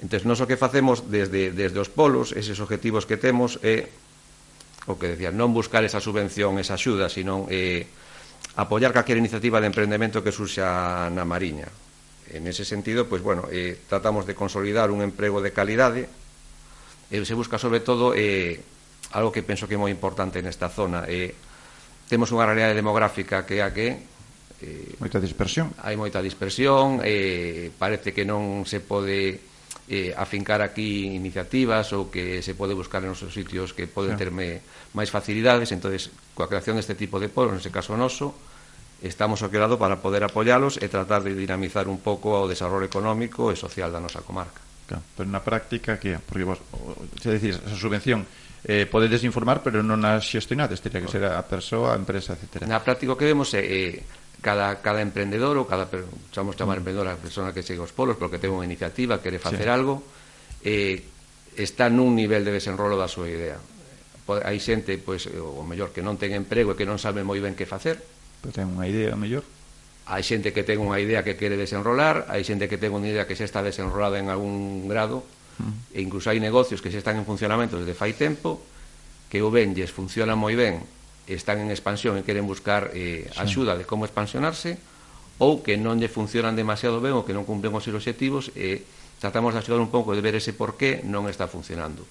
Entón, 0.00 0.24
nós 0.24 0.40
o 0.40 0.48
que 0.48 0.56
facemos 0.56 1.10
desde, 1.10 1.52
desde 1.52 1.78
os 1.80 1.90
polos, 1.92 2.32
eses 2.32 2.56
objetivos 2.60 3.04
que 3.04 3.20
temos 3.20 3.60
é 3.60 3.90
o 4.88 4.96
que 4.96 5.12
decía, 5.12 5.28
non 5.28 5.52
buscar 5.52 5.84
esa 5.84 6.00
subvención, 6.00 6.56
esa 6.56 6.78
axuda, 6.78 7.12
sino 7.12 7.44
eh, 7.52 7.84
apoiar 8.56 8.94
calquera 8.94 9.20
iniciativa 9.20 9.60
de 9.60 9.68
emprendemento 9.68 10.24
que 10.24 10.32
surxa 10.32 11.10
na 11.12 11.26
Mariña. 11.26 11.68
En 12.30 12.46
ese 12.46 12.64
sentido, 12.64 13.06
pues 13.06 13.22
bueno, 13.22 13.48
eh, 13.50 13.78
tratamos 13.88 14.26
de 14.26 14.34
consolidar 14.34 14.90
un 14.90 15.02
emprego 15.02 15.42
de 15.42 15.52
calidade 15.52 16.08
e 17.10 17.18
eh, 17.18 17.26
se 17.26 17.34
busca 17.34 17.58
sobre 17.58 17.82
todo 17.82 18.14
eh, 18.14 18.62
algo 19.12 19.34
que 19.34 19.42
penso 19.42 19.66
que 19.66 19.74
é 19.74 19.80
moi 19.80 19.90
importante 19.90 20.38
nesta 20.38 20.70
zona. 20.70 21.06
Eh, 21.10 21.34
temos 22.06 22.30
unha 22.30 22.46
realidade 22.46 22.78
demográfica 22.78 23.42
que 23.42 23.58
é 23.58 23.62
a 23.66 23.74
que 23.74 23.98
eh, 24.62 24.94
moita 25.02 25.18
dispersión. 25.18 25.74
Hai 25.82 25.98
moita 25.98 26.22
dispersión, 26.22 27.02
eh, 27.02 27.74
parece 27.74 28.14
que 28.14 28.22
non 28.22 28.62
se 28.62 28.78
pode 28.78 29.42
eh, 29.90 30.14
afincar 30.14 30.62
aquí 30.62 31.10
iniciativas 31.10 31.90
ou 31.90 32.06
que 32.14 32.46
se 32.46 32.54
pode 32.54 32.78
buscar 32.78 33.02
en 33.02 33.10
outros 33.10 33.34
sitios 33.34 33.74
que 33.74 33.90
poden 33.90 34.14
sí. 34.14 34.22
terme 34.22 34.62
máis 34.94 35.10
facilidades, 35.10 35.74
entonces 35.74 36.14
coa 36.38 36.46
creación 36.46 36.78
deste 36.78 36.94
tipo 36.94 37.18
de 37.18 37.26
polos, 37.26 37.58
neste 37.58 37.74
caso 37.74 37.98
noso, 37.98 38.30
estamos 39.00 39.40
ao 39.40 39.48
que 39.48 39.56
lado 39.56 39.80
para 39.80 40.04
poder 40.04 40.20
apoialos 40.24 40.76
e 40.76 40.86
tratar 40.92 41.24
de 41.24 41.32
dinamizar 41.32 41.88
un 41.88 42.00
pouco 42.00 42.36
o 42.36 42.48
desarrollo 42.48 42.84
económico 42.84 43.48
e 43.48 43.56
social 43.56 43.88
da 43.88 44.00
nosa 44.00 44.20
comarca. 44.20 44.60
Claro, 44.84 45.04
pero 45.16 45.28
na 45.30 45.40
práctica 45.40 45.96
que 45.96 46.20
porque 46.20 46.44
vos, 46.44 46.60
se 47.22 47.32
dicir, 47.32 47.56
esa 47.56 47.78
subvención 47.78 48.28
eh, 48.64 48.84
podedes 48.84 49.24
informar, 49.24 49.64
pero 49.64 49.80
non 49.80 50.04
as 50.04 50.26
xestionades, 50.26 50.84
teria 50.84 51.00
que 51.00 51.08
ser 51.08 51.24
a 51.24 51.40
persoa, 51.48 51.94
a 51.94 51.96
empresa, 51.96 52.36
etc. 52.36 52.68
Na 52.68 52.84
práctica 52.84 53.16
o 53.16 53.18
que 53.18 53.24
vemos 53.24 53.56
é 53.56 53.64
eh, 53.64 54.04
cada, 54.44 54.84
cada 54.84 55.00
emprendedor 55.00 55.56
ou 55.56 55.64
cada, 55.64 55.88
chamamos 56.28 56.60
chamar 56.60 56.76
mm. 56.76 56.82
emprendedora 56.84 57.10
a 57.16 57.18
persona 57.20 57.56
que 57.56 57.64
segue 57.64 57.80
os 57.80 57.96
polos 57.96 58.20
porque 58.20 58.36
ten 58.36 58.52
unha 58.52 58.68
iniciativa, 58.68 59.16
quere 59.24 59.40
facer 59.40 59.64
sí. 59.64 59.72
algo, 59.72 60.04
eh, 60.60 61.00
está 61.56 61.88
nun 61.88 62.12
nivel 62.12 62.44
de 62.44 62.52
desenrolo 62.52 63.00
da 63.00 63.08
súa 63.08 63.32
idea. 63.32 63.56
Hai 64.30 64.62
xente, 64.62 64.94
pois, 65.00 65.26
o 65.26 65.64
mellor, 65.66 65.90
que 65.90 66.04
non 66.04 66.20
ten 66.20 66.36
emprego 66.36 66.74
e 66.74 66.78
que 66.78 66.86
non 66.86 67.00
sabe 67.00 67.24
moi 67.24 67.40
ben 67.40 67.56
que 67.56 67.64
facer, 67.64 67.98
Pero 68.40 68.52
ten 68.52 68.66
unha 68.72 68.88
idea, 68.88 69.14
mellor. 69.16 69.44
Hai 70.10 70.24
xente 70.24 70.50
que 70.50 70.64
ten 70.66 70.80
unha 70.80 70.98
idea 70.98 71.22
que 71.22 71.36
quere 71.36 71.54
desenrolar, 71.54 72.26
hai 72.32 72.42
xente 72.42 72.66
que 72.66 72.80
ten 72.80 72.90
unha 72.90 73.06
idea 73.06 73.28
que 73.28 73.36
xa 73.36 73.46
está 73.46 73.60
desenrolada 73.62 74.18
en 74.18 74.32
algún 74.32 74.88
grado, 74.88 75.22
mm. 75.60 75.94
e 75.94 75.98
incluso 76.00 76.32
hai 76.32 76.40
negocios 76.40 76.82
que 76.82 76.90
xa 76.90 76.98
están 76.98 77.20
en 77.20 77.28
funcionamento 77.28 77.78
desde 77.78 77.94
fai 77.94 78.16
tempo, 78.16 78.58
que 79.30 79.44
o 79.44 79.52
venlles 79.52 79.94
funciona 79.94 80.34
moi 80.34 80.58
ben, 80.58 80.82
están 81.30 81.62
en 81.62 81.70
expansión 81.70 82.18
e 82.18 82.26
queren 82.26 82.48
buscar 82.48 82.90
eh, 82.96 83.30
sí. 83.30 83.38
axuda 83.38 83.78
de 83.78 83.86
como 83.86 84.02
expansionarse, 84.02 84.80
ou 85.40 85.64
que 85.64 85.80
non 85.80 85.96
lle 85.96 86.10
funcionan 86.10 86.58
demasiado 86.58 87.00
ben 87.00 87.16
ou 87.16 87.24
que 87.24 87.32
non 87.32 87.48
cumplen 87.48 87.72
os 87.72 87.86
seus 87.86 87.96
objetivos 87.96 88.52
e 88.58 88.84
tratamos 89.22 89.56
de 89.56 89.60
axudar 89.62 89.80
un 89.80 89.92
pouco 89.92 90.12
de 90.12 90.20
ver 90.20 90.36
ese 90.36 90.52
porqué 90.52 91.00
non 91.06 91.28
está 91.30 91.48
funcionando. 91.48 92.04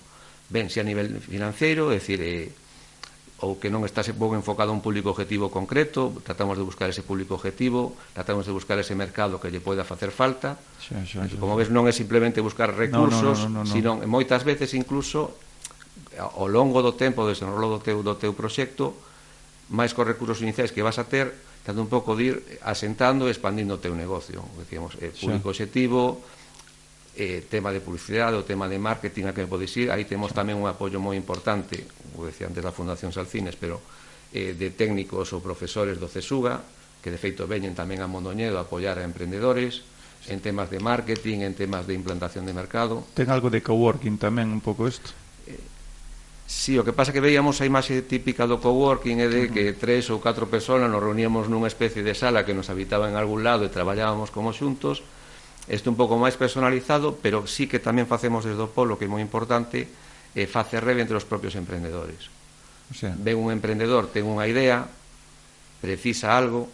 Ben, 0.50 0.70
se 0.70 0.82
a 0.82 0.86
nivel 0.86 1.22
financeiro, 1.22 1.94
é 1.94 2.02
dicir, 2.02 2.22
eh, 2.26 2.50
ou 3.40 3.56
que 3.56 3.72
non 3.72 3.88
está 3.88 4.04
pouco 4.12 4.36
enfocado 4.36 4.72
a 4.72 4.76
un 4.76 4.84
público 4.84 5.16
objetivo 5.16 5.48
concreto, 5.48 6.12
tratamos 6.28 6.60
de 6.60 6.64
buscar 6.68 6.92
ese 6.92 7.04
público 7.04 7.40
objetivo, 7.40 7.96
tratamos 8.12 8.44
de 8.44 8.52
buscar 8.52 8.76
ese 8.76 8.96
mercado 9.00 9.40
que 9.40 9.48
lle 9.48 9.64
poida 9.64 9.88
facer 9.88 10.12
falta. 10.12 10.60
Sí, 10.80 10.96
sí, 11.08 11.16
entón, 11.16 11.30
sí, 11.32 11.36
Como 11.40 11.56
ves, 11.56 11.72
non 11.72 11.88
é 11.88 11.94
simplemente 11.96 12.44
buscar 12.44 12.76
recursos, 12.76 13.48
no, 13.48 13.64
no, 13.64 13.64
no, 13.64 13.64
no, 13.64 13.68
no, 13.68 13.72
sino 13.72 13.96
moitas 14.04 14.44
veces 14.44 14.76
incluso 14.76 15.32
ao 16.20 16.52
longo 16.52 16.84
do 16.84 16.92
tempo 16.92 17.24
do 17.24 17.32
desenrolo 17.32 17.78
do 17.78 17.80
teu, 17.80 18.04
do 18.04 18.16
teu 18.20 18.36
proxecto, 18.36 18.92
máis 19.72 19.96
cos 19.96 20.04
recursos 20.04 20.44
iniciais 20.44 20.76
que 20.76 20.84
vas 20.84 21.00
a 21.00 21.08
ter, 21.08 21.32
tanto 21.64 21.80
un 21.80 21.88
pouco 21.88 22.20
de 22.20 22.24
ir 22.24 22.36
asentando 22.66 23.28
e 23.28 23.32
expandindo 23.32 23.78
o 23.78 23.80
teu 23.80 23.96
negocio. 23.96 24.44
Decíamos, 24.60 25.00
eh, 25.00 25.16
público 25.16 25.54
sí. 25.54 25.64
objetivo, 25.64 26.20
eh, 27.20 27.44
tema 27.52 27.76
de 27.76 27.84
publicidade, 27.84 28.40
o 28.40 28.48
tema 28.48 28.72
de 28.72 28.80
marketing 28.80 29.28
a 29.28 29.36
que 29.36 29.44
podes 29.44 29.76
ir, 29.76 29.92
aí 29.92 30.08
temos 30.08 30.32
tamén 30.32 30.56
un 30.56 30.72
apoio 30.72 31.04
moi 31.04 31.20
importante, 31.20 31.84
como 32.16 32.32
decía 32.32 32.48
antes 32.48 32.64
da 32.64 32.72
Fundación 32.72 33.12
Salcines, 33.12 33.60
pero 33.60 33.84
eh, 34.32 34.56
de 34.56 34.72
técnicos 34.72 35.36
ou 35.36 35.44
profesores 35.44 36.00
do 36.00 36.08
CESUGA, 36.08 36.64
que 37.04 37.12
de 37.12 37.20
feito 37.20 37.44
veñen 37.44 37.76
tamén 37.76 38.00
a 38.00 38.08
Mondoñedo 38.08 38.56
a 38.56 38.64
apoiar 38.64 38.96
a 38.96 39.04
emprendedores, 39.04 39.84
en 40.32 40.40
temas 40.40 40.72
de 40.72 40.80
marketing, 40.80 41.44
en 41.44 41.54
temas 41.60 41.88
de 41.88 41.94
implantación 41.94 42.48
de 42.48 42.56
mercado. 42.56 43.04
Ten 43.16 43.28
algo 43.28 43.52
de 43.52 43.60
coworking 43.60 44.16
tamén 44.16 44.48
un 44.48 44.64
pouco 44.64 44.88
isto? 44.88 45.12
Eh, 45.44 45.60
sí, 46.48 46.80
o 46.80 46.88
que 46.88 46.96
pasa 46.96 47.12
que 47.12 47.20
veíamos 47.20 47.60
a 47.60 47.68
imaxe 47.68 48.00
típica 48.08 48.48
do 48.48 48.64
coworking 48.64 49.20
é 49.20 49.28
de 49.28 49.42
que 49.52 49.76
tres 49.76 50.08
ou 50.08 50.24
catro 50.24 50.48
personas 50.48 50.88
nos 50.88 51.04
reuníamos 51.04 51.52
nunha 51.52 51.68
especie 51.68 52.00
de 52.00 52.16
sala 52.16 52.48
que 52.48 52.56
nos 52.56 52.72
habitaba 52.72 53.12
en 53.12 53.20
algún 53.20 53.44
lado 53.44 53.68
e 53.68 53.72
traballábamos 53.72 54.32
como 54.32 54.56
xuntos, 54.56 55.04
Isto 55.68 55.92
un 55.92 55.98
pouco 56.00 56.16
máis 56.16 56.40
personalizado, 56.40 57.20
pero 57.20 57.44
sí 57.44 57.68
que 57.68 57.84
tamén 57.84 58.08
facemos 58.08 58.48
desde 58.48 58.64
o 58.64 58.72
polo, 58.72 58.96
que 58.96 59.06
é 59.06 59.12
moi 59.12 59.20
importante, 59.20 59.90
eh, 60.38 60.48
facer 60.48 60.86
rede 60.86 61.04
entre 61.04 61.20
os 61.20 61.28
propios 61.28 61.58
emprendedores. 61.60 62.32
O 62.90 62.96
sea. 62.96 63.14
Ven 63.18 63.38
un 63.38 63.52
emprendedor, 63.52 64.10
ten 64.10 64.26
unha 64.26 64.48
idea, 64.50 64.88
precisa 65.84 66.34
algo, 66.34 66.72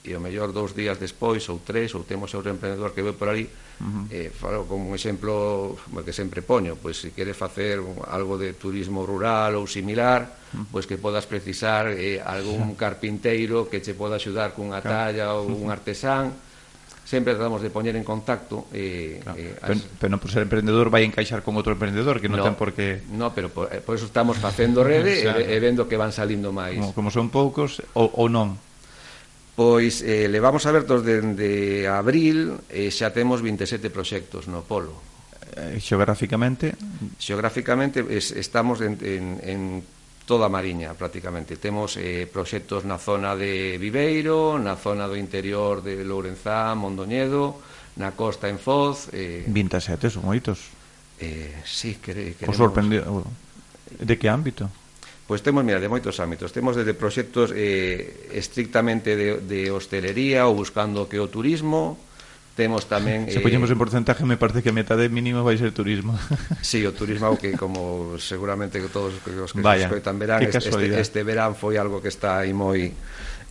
e 0.00 0.16
o 0.16 0.20
mellor 0.20 0.56
dous 0.56 0.72
días 0.72 0.96
despois 0.96 1.44
ou 1.52 1.60
tres 1.60 1.92
ou 1.92 2.08
temos 2.08 2.32
outro 2.32 2.48
emprendedor 2.48 2.96
que 2.96 3.04
ve 3.04 3.12
por 3.12 3.28
ali 3.28 3.44
uh 3.44 3.84
-huh. 3.84 4.04
eh, 4.08 4.32
falo 4.32 4.64
como 4.64 4.88
un 4.88 4.94
exemplo 4.96 5.76
que 6.00 6.12
sempre 6.16 6.40
poño, 6.40 6.80
pois 6.80 6.96
se 6.96 7.12
queres 7.12 7.36
facer 7.36 7.76
algo 8.08 8.40
de 8.40 8.56
turismo 8.56 9.04
rural 9.04 9.60
ou 9.60 9.68
similar 9.68 10.24
uh 10.24 10.64
-huh. 10.64 10.72
pois 10.72 10.88
que 10.88 10.96
podas 10.96 11.28
precisar 11.28 11.92
eh, 11.92 12.16
algún 12.16 12.80
carpinteiro 12.80 13.68
que 13.68 13.84
che 13.84 13.92
poda 13.92 14.16
axudar 14.16 14.56
cunha 14.56 14.80
talla 14.80 15.36
ou 15.36 15.52
un 15.52 15.68
artesán 15.68 16.32
sempre 17.10 17.34
tratamos 17.34 17.58
de 17.58 17.74
poñer 17.74 17.98
en 17.98 18.06
contacto 18.06 18.70
eh, 18.70 19.18
claro. 19.18 19.34
eh, 19.34 19.58
as... 19.58 19.66
pero, 19.66 19.80
pero 19.98 20.14
por 20.22 20.30
ser 20.30 20.46
emprendedor 20.46 20.94
vai 20.94 21.02
encaixar 21.02 21.42
con 21.42 21.58
outro 21.58 21.74
emprendedor 21.74 22.22
que 22.22 22.30
non 22.30 22.38
no, 22.38 22.46
ten 22.46 22.54
por 22.54 22.70
que 22.70 23.02
no, 23.10 23.34
pero 23.34 23.50
por, 23.50 23.66
eh, 23.74 23.82
por 23.82 23.98
eso 23.98 24.06
estamos 24.06 24.38
facendo 24.38 24.86
rede 24.86 25.26
o 25.26 25.34
sea, 25.34 25.42
e, 25.42 25.50
e 25.50 25.58
vendo 25.58 25.90
que 25.90 25.98
van 25.98 26.14
salindo 26.14 26.54
máis 26.54 26.78
como, 26.78 26.94
como 26.94 27.08
son 27.10 27.26
poucos 27.34 27.82
ou, 27.98 28.06
ou 28.14 28.30
non 28.30 28.54
Pois 29.60 30.00
eh, 30.00 30.24
levamos 30.24 30.64
abertos 30.64 31.04
dende 31.04 31.84
abril 31.84 32.64
e 32.72 32.88
eh, 32.88 32.94
xa 32.94 33.12
temos 33.12 33.44
27 33.44 33.92
proxectos 33.92 34.48
no 34.48 34.64
polo. 34.64 34.96
Eh, 35.52 35.76
xeográficamente? 35.76 36.72
Xeográficamente 37.20 38.00
es, 38.08 38.32
estamos 38.32 38.80
en, 38.80 38.96
en, 39.04 39.24
en 39.44 39.60
toda 40.30 40.46
a 40.46 40.48
Mariña 40.48 40.94
prácticamente. 40.94 41.58
Temos 41.58 41.98
eh, 41.98 42.30
proxectos 42.30 42.86
na 42.86 43.02
zona 43.02 43.34
de 43.34 43.82
Viveiro, 43.82 44.62
na 44.62 44.78
zona 44.78 45.10
do 45.10 45.18
interior 45.18 45.82
de 45.82 46.06
Lourenzá, 46.06 46.70
Mondoñedo, 46.78 47.58
na 47.98 48.14
costa 48.14 48.46
en 48.46 48.62
Foz... 48.62 49.10
Eh, 49.10 49.42
27 49.50 50.06
son 50.06 50.30
moitos. 50.30 50.70
Eh, 51.18 51.50
sí, 51.66 51.98
que, 51.98 52.38
queremos... 52.38 52.54
Sorprendido. 52.54 53.26
De 53.98 54.14
que 54.14 54.30
ámbito? 54.30 54.70
Pois 55.26 55.42
temos, 55.42 55.66
mira, 55.66 55.82
de 55.82 55.90
moitos 55.90 56.22
ámbitos. 56.22 56.54
Temos 56.54 56.78
desde 56.78 56.94
proxectos 56.94 57.50
eh, 57.50 58.30
estrictamente 58.30 59.18
de, 59.18 59.42
de 59.42 59.74
hostelería 59.74 60.46
ou 60.46 60.54
buscando 60.54 61.10
que 61.10 61.18
o 61.18 61.26
turismo 61.26 61.98
temos 62.56 62.86
tamén... 62.90 63.30
Se 63.30 63.38
eh, 63.38 63.44
poñemos 63.44 63.70
en 63.70 63.78
porcentaje, 63.78 64.26
me 64.26 64.36
parece 64.36 64.62
que 64.62 64.70
a 64.70 64.76
metade 64.76 65.08
mínimo 65.08 65.46
vai 65.46 65.56
ser 65.56 65.70
turismo. 65.72 66.18
Sí, 66.60 66.84
o 66.84 66.92
turismo 66.92 67.38
que 67.38 67.56
como 67.56 68.18
seguramente 68.18 68.82
que 68.82 68.90
todos 68.90 69.14
os 69.16 69.52
que 69.52 69.62
Vaya, 69.62 69.86
escoitan 69.86 70.18
verán, 70.18 70.42
este, 70.42 70.68
este 71.00 71.20
verán 71.22 71.54
foi 71.54 71.78
algo 71.78 72.02
que 72.02 72.10
está 72.10 72.42
aí 72.42 72.52
moi 72.52 72.92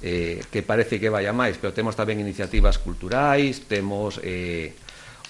eh, 0.02 0.44
que 0.52 0.62
parece 0.62 1.00
que 1.00 1.10
vaya 1.10 1.32
máis, 1.32 1.58
pero 1.58 1.72
temos 1.74 1.96
tamén 1.96 2.20
iniciativas 2.20 2.80
culturais, 2.80 3.68
temos 3.68 4.20
eh, 4.24 4.76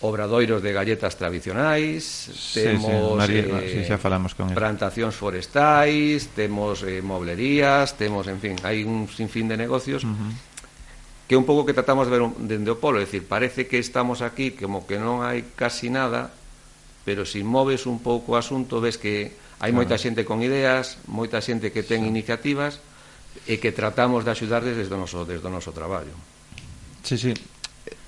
obradoiros 0.02 0.62
de 0.64 0.72
galletas 0.72 1.18
tradicionais, 1.18 2.32
temos 2.54 2.88
sí, 2.88 3.10
sí, 3.10 3.18
María, 3.18 3.44
eh, 3.60 3.70
sí, 3.70 3.80
xa 3.86 3.98
falamos 3.98 4.34
con 4.34 4.52
plantacións 4.54 5.16
él. 5.16 5.20
forestais, 5.20 6.30
temos 6.36 6.84
eh, 6.84 7.02
moblerías, 7.02 7.98
temos, 7.98 8.28
en 8.28 8.40
fin, 8.42 8.56
hai 8.66 8.84
un 8.84 9.10
sinfín 9.10 9.48
de 9.48 9.58
negocios 9.58 10.04
uh 10.04 10.10
-huh 10.10 10.49
que 11.30 11.38
é 11.38 11.38
un 11.38 11.46
pouco 11.46 11.62
que 11.62 11.78
tratamos 11.78 12.10
de 12.10 12.18
ver 12.18 12.26
un, 12.26 12.34
dende 12.50 12.74
o 12.74 12.82
polo, 12.82 12.98
é 12.98 13.06
dicir, 13.06 13.22
parece 13.30 13.70
que 13.70 13.78
estamos 13.78 14.26
aquí 14.26 14.58
como 14.58 14.90
que 14.90 14.98
non 14.98 15.22
hai 15.22 15.46
casi 15.54 15.94
nada, 15.94 16.34
pero 17.06 17.22
se 17.22 17.40
si 17.40 17.46
moves 17.46 17.86
un 17.86 18.02
pouco 18.02 18.34
o 18.34 18.40
asunto 18.42 18.82
ves 18.82 18.98
que 18.98 19.38
hai 19.62 19.70
moita 19.70 19.94
xente 19.94 20.26
con 20.26 20.42
ideas, 20.42 20.98
moita 21.06 21.38
xente 21.38 21.70
que 21.70 21.86
ten 21.86 22.02
sí. 22.02 22.10
iniciativas 22.10 22.82
e 23.46 23.62
que 23.62 23.70
tratamos 23.70 24.26
de 24.26 24.34
axudar 24.34 24.66
desde 24.66 24.90
o 24.90 24.98
noso, 24.98 25.22
desde 25.22 25.46
o 25.46 25.54
noso 25.54 25.70
traballo. 25.70 26.18
Sí, 27.06 27.14
sí. 27.14 27.38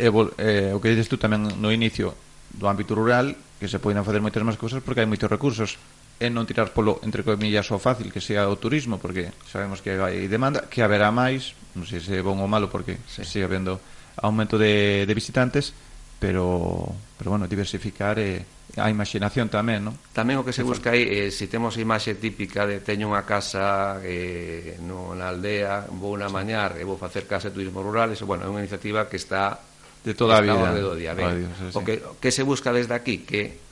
E, 0.01 0.09
bol, 0.09 0.33
eh, 0.41 0.73
o 0.73 0.81
que 0.81 0.89
dices 0.89 1.05
tú 1.05 1.21
tamén 1.21 1.45
no 1.61 1.69
inicio 1.69 2.17
do 2.49 2.65
ámbito 2.65 2.97
rural 2.97 3.37
que 3.61 3.69
se 3.69 3.77
poden 3.77 4.01
facer 4.01 4.17
moitas 4.17 4.41
máis 4.41 4.57
cousas 4.57 4.81
porque 4.81 5.05
hai 5.05 5.09
moitos 5.09 5.29
recursos 5.29 5.77
e 6.21 6.29
non 6.29 6.45
tirar 6.45 6.69
polo, 6.69 7.01
entre 7.01 7.25
comillas, 7.25 7.65
o 7.73 7.81
fácil 7.81 8.13
que 8.13 8.21
sea 8.21 8.45
o 8.45 8.61
turismo, 8.61 9.01
porque 9.01 9.33
sabemos 9.49 9.81
que 9.81 9.97
hai 9.97 10.29
demanda, 10.29 10.69
que 10.69 10.85
haberá 10.85 11.09
máis, 11.09 11.57
non 11.73 11.89
sei 11.89 11.97
se 11.97 12.13
é 12.13 12.21
bon 12.21 12.37
ou 12.37 12.45
malo, 12.45 12.69
porque 12.69 13.01
sí. 13.09 13.25
sigue 13.25 13.49
habendo 13.49 13.81
aumento 14.21 14.61
de, 14.61 15.09
de 15.09 15.13
visitantes, 15.17 15.73
pero, 16.21 16.85
pero 17.17 17.33
bueno, 17.33 17.49
diversificar 17.49 18.21
e 18.21 18.45
a 18.77 18.87
imaginación 18.87 19.49
tamén, 19.49 19.83
non? 19.83 19.97
Tamén 20.13 20.39
o 20.39 20.45
que 20.45 20.53
se 20.53 20.61
busca 20.61 20.93
aí, 20.93 21.03
eh, 21.03 21.33
se 21.33 21.43
si 21.43 21.51
temos 21.51 21.75
a 21.75 21.81
imaxe 21.81 22.15
típica 22.15 22.63
de 22.69 22.79
teño 22.79 23.09
unha 23.09 23.25
casa 23.25 23.97
eh, 24.05 24.77
no, 24.85 25.17
na 25.17 25.33
aldea, 25.33 25.89
vou 25.89 26.13
na 26.15 26.29
mañar 26.29 26.77
e 26.77 26.85
vou 26.85 26.95
facer 26.95 27.25
casa 27.25 27.49
de 27.49 27.57
turismo 27.57 27.81
rural, 27.81 28.13
eso, 28.13 28.29
bueno, 28.29 28.45
é 28.45 28.49
unha 28.53 28.61
iniciativa 28.61 29.09
que 29.09 29.17
está 29.17 29.59
de 30.05 30.13
toda 30.13 30.37
a 30.37 30.45
vida. 30.45 30.71
Día, 30.95 31.17
ben. 31.17 31.27
Adiós, 31.27 31.51
sí. 31.57 31.65
o, 31.73 31.81
que, 31.81 31.93
o 31.99 32.13
que 32.21 32.31
se 32.31 32.45
busca 32.45 32.71
desde 32.71 32.93
aquí, 32.93 33.25
que 33.25 33.70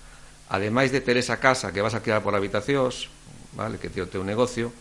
ademais 0.50 0.92
de 0.92 1.00
ter 1.00 1.16
esa 1.16 1.38
casa 1.38 1.72
que 1.72 1.82
vas 1.82 1.94
a 1.94 2.02
quedar 2.02 2.26
por 2.26 2.34
habitacións, 2.34 3.08
vale, 3.54 3.78
que 3.78 3.90
te 3.90 4.02
o 4.02 4.10
teu 4.10 4.26
negocio, 4.26 4.74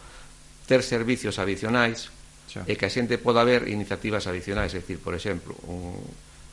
ter 0.64 0.80
servicios 0.82 1.36
adicionais 1.38 2.08
xa. 2.48 2.64
e 2.64 2.74
que 2.74 2.88
a 2.88 2.92
xente 2.92 3.20
poda 3.20 3.44
ver 3.44 3.68
iniciativas 3.68 4.24
adicionais, 4.24 4.72
é 4.72 4.80
dicir, 4.80 4.98
por 4.98 5.12
exemplo, 5.12 5.52
un, 5.68 5.94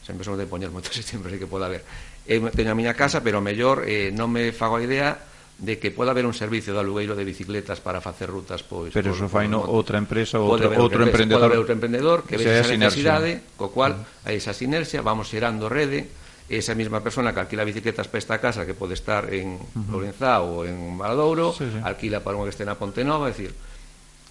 sempre 0.04 0.28
son 0.28 0.36
de 0.36 0.46
poñer 0.46 0.70
moitos 0.70 0.94
exemplos 1.02 1.32
que 1.32 1.48
poda 1.48 1.72
haber. 1.72 1.82
Eu 2.28 2.44
eh, 2.44 2.52
teño 2.52 2.76
a 2.76 2.78
miña 2.78 2.94
casa, 2.94 3.24
pero 3.24 3.40
mellor 3.40 3.88
eh, 3.88 4.12
non 4.12 4.28
me 4.28 4.52
fago 4.52 4.78
a 4.78 4.84
idea 4.84 5.16
de 5.56 5.80
que 5.80 5.88
poda 5.96 6.12
haber 6.12 6.28
un 6.28 6.36
servicio 6.36 6.76
de 6.76 6.84
alugueiro 6.84 7.16
de 7.16 7.24
bicicletas 7.24 7.80
para 7.80 8.04
facer 8.04 8.28
rutas 8.28 8.60
pois 8.68 8.92
Pero 8.92 9.16
iso 9.16 9.32
fai 9.32 9.48
no 9.48 9.64
outra 9.64 9.96
empresa, 9.96 10.36
outro, 10.36 10.68
outro 10.76 11.00
emprendedor. 11.08 11.48
Pode 11.48 11.48
haber 11.48 11.60
outro 11.64 11.76
emprendedor 11.80 12.28
que 12.28 12.36
ve 12.36 12.60
esa 12.60 12.76
necesidade, 12.76 13.40
co 13.56 13.72
cual 13.72 14.04
hai 14.28 14.36
esa 14.36 14.52
sinerxia, 14.52 15.00
vamos 15.00 15.32
xerando 15.32 15.72
rede, 15.72 16.12
esa 16.50 16.78
mesma 16.78 17.02
persona 17.02 17.34
que 17.34 17.42
alquila 17.42 17.66
bicicletas 17.66 18.06
para 18.08 18.22
esta 18.22 18.38
casa 18.38 18.66
que 18.66 18.78
pode 18.78 18.94
estar 18.94 19.34
en 19.34 19.58
Lorenzá 19.90 20.42
uh 20.42 20.46
-huh. 20.46 20.54
ou 20.54 20.66
en 20.66 20.98
Valadouro, 20.98 21.54
sí, 21.58 21.66
sí. 21.66 21.80
alquila 21.82 22.22
para 22.22 22.38
unha 22.38 22.46
que 22.46 22.54
este 22.54 22.66
na 22.70 22.78
Pontenova, 22.78 23.30
é 23.30 23.34
dicir, 23.34 23.52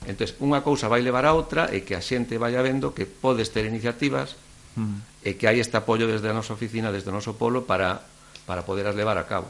entonces 0.07 0.39
unha 0.39 0.63
cousa 0.63 0.87
vai 0.87 1.03
levar 1.03 1.27
a 1.27 1.35
outra 1.35 1.67
e 1.75 1.83
que 1.83 1.99
a 1.99 2.03
xente 2.03 2.39
vaya 2.39 2.63
vendo 2.63 2.95
que 2.95 3.09
podes 3.09 3.51
ter 3.51 3.67
iniciativas 3.67 4.39
uh 4.79 4.87
-huh. 4.87 5.27
e 5.27 5.35
que 5.35 5.51
hai 5.51 5.59
este 5.59 5.75
apoio 5.75 6.07
desde 6.07 6.31
a 6.31 6.37
nosa 6.37 6.55
oficina, 6.55 6.95
desde 6.95 7.11
o 7.11 7.15
noso 7.15 7.35
polo 7.35 7.67
para 7.67 8.07
para 8.47 8.63
poderas 8.63 8.95
levar 8.95 9.19
a 9.19 9.27
cabo. 9.27 9.49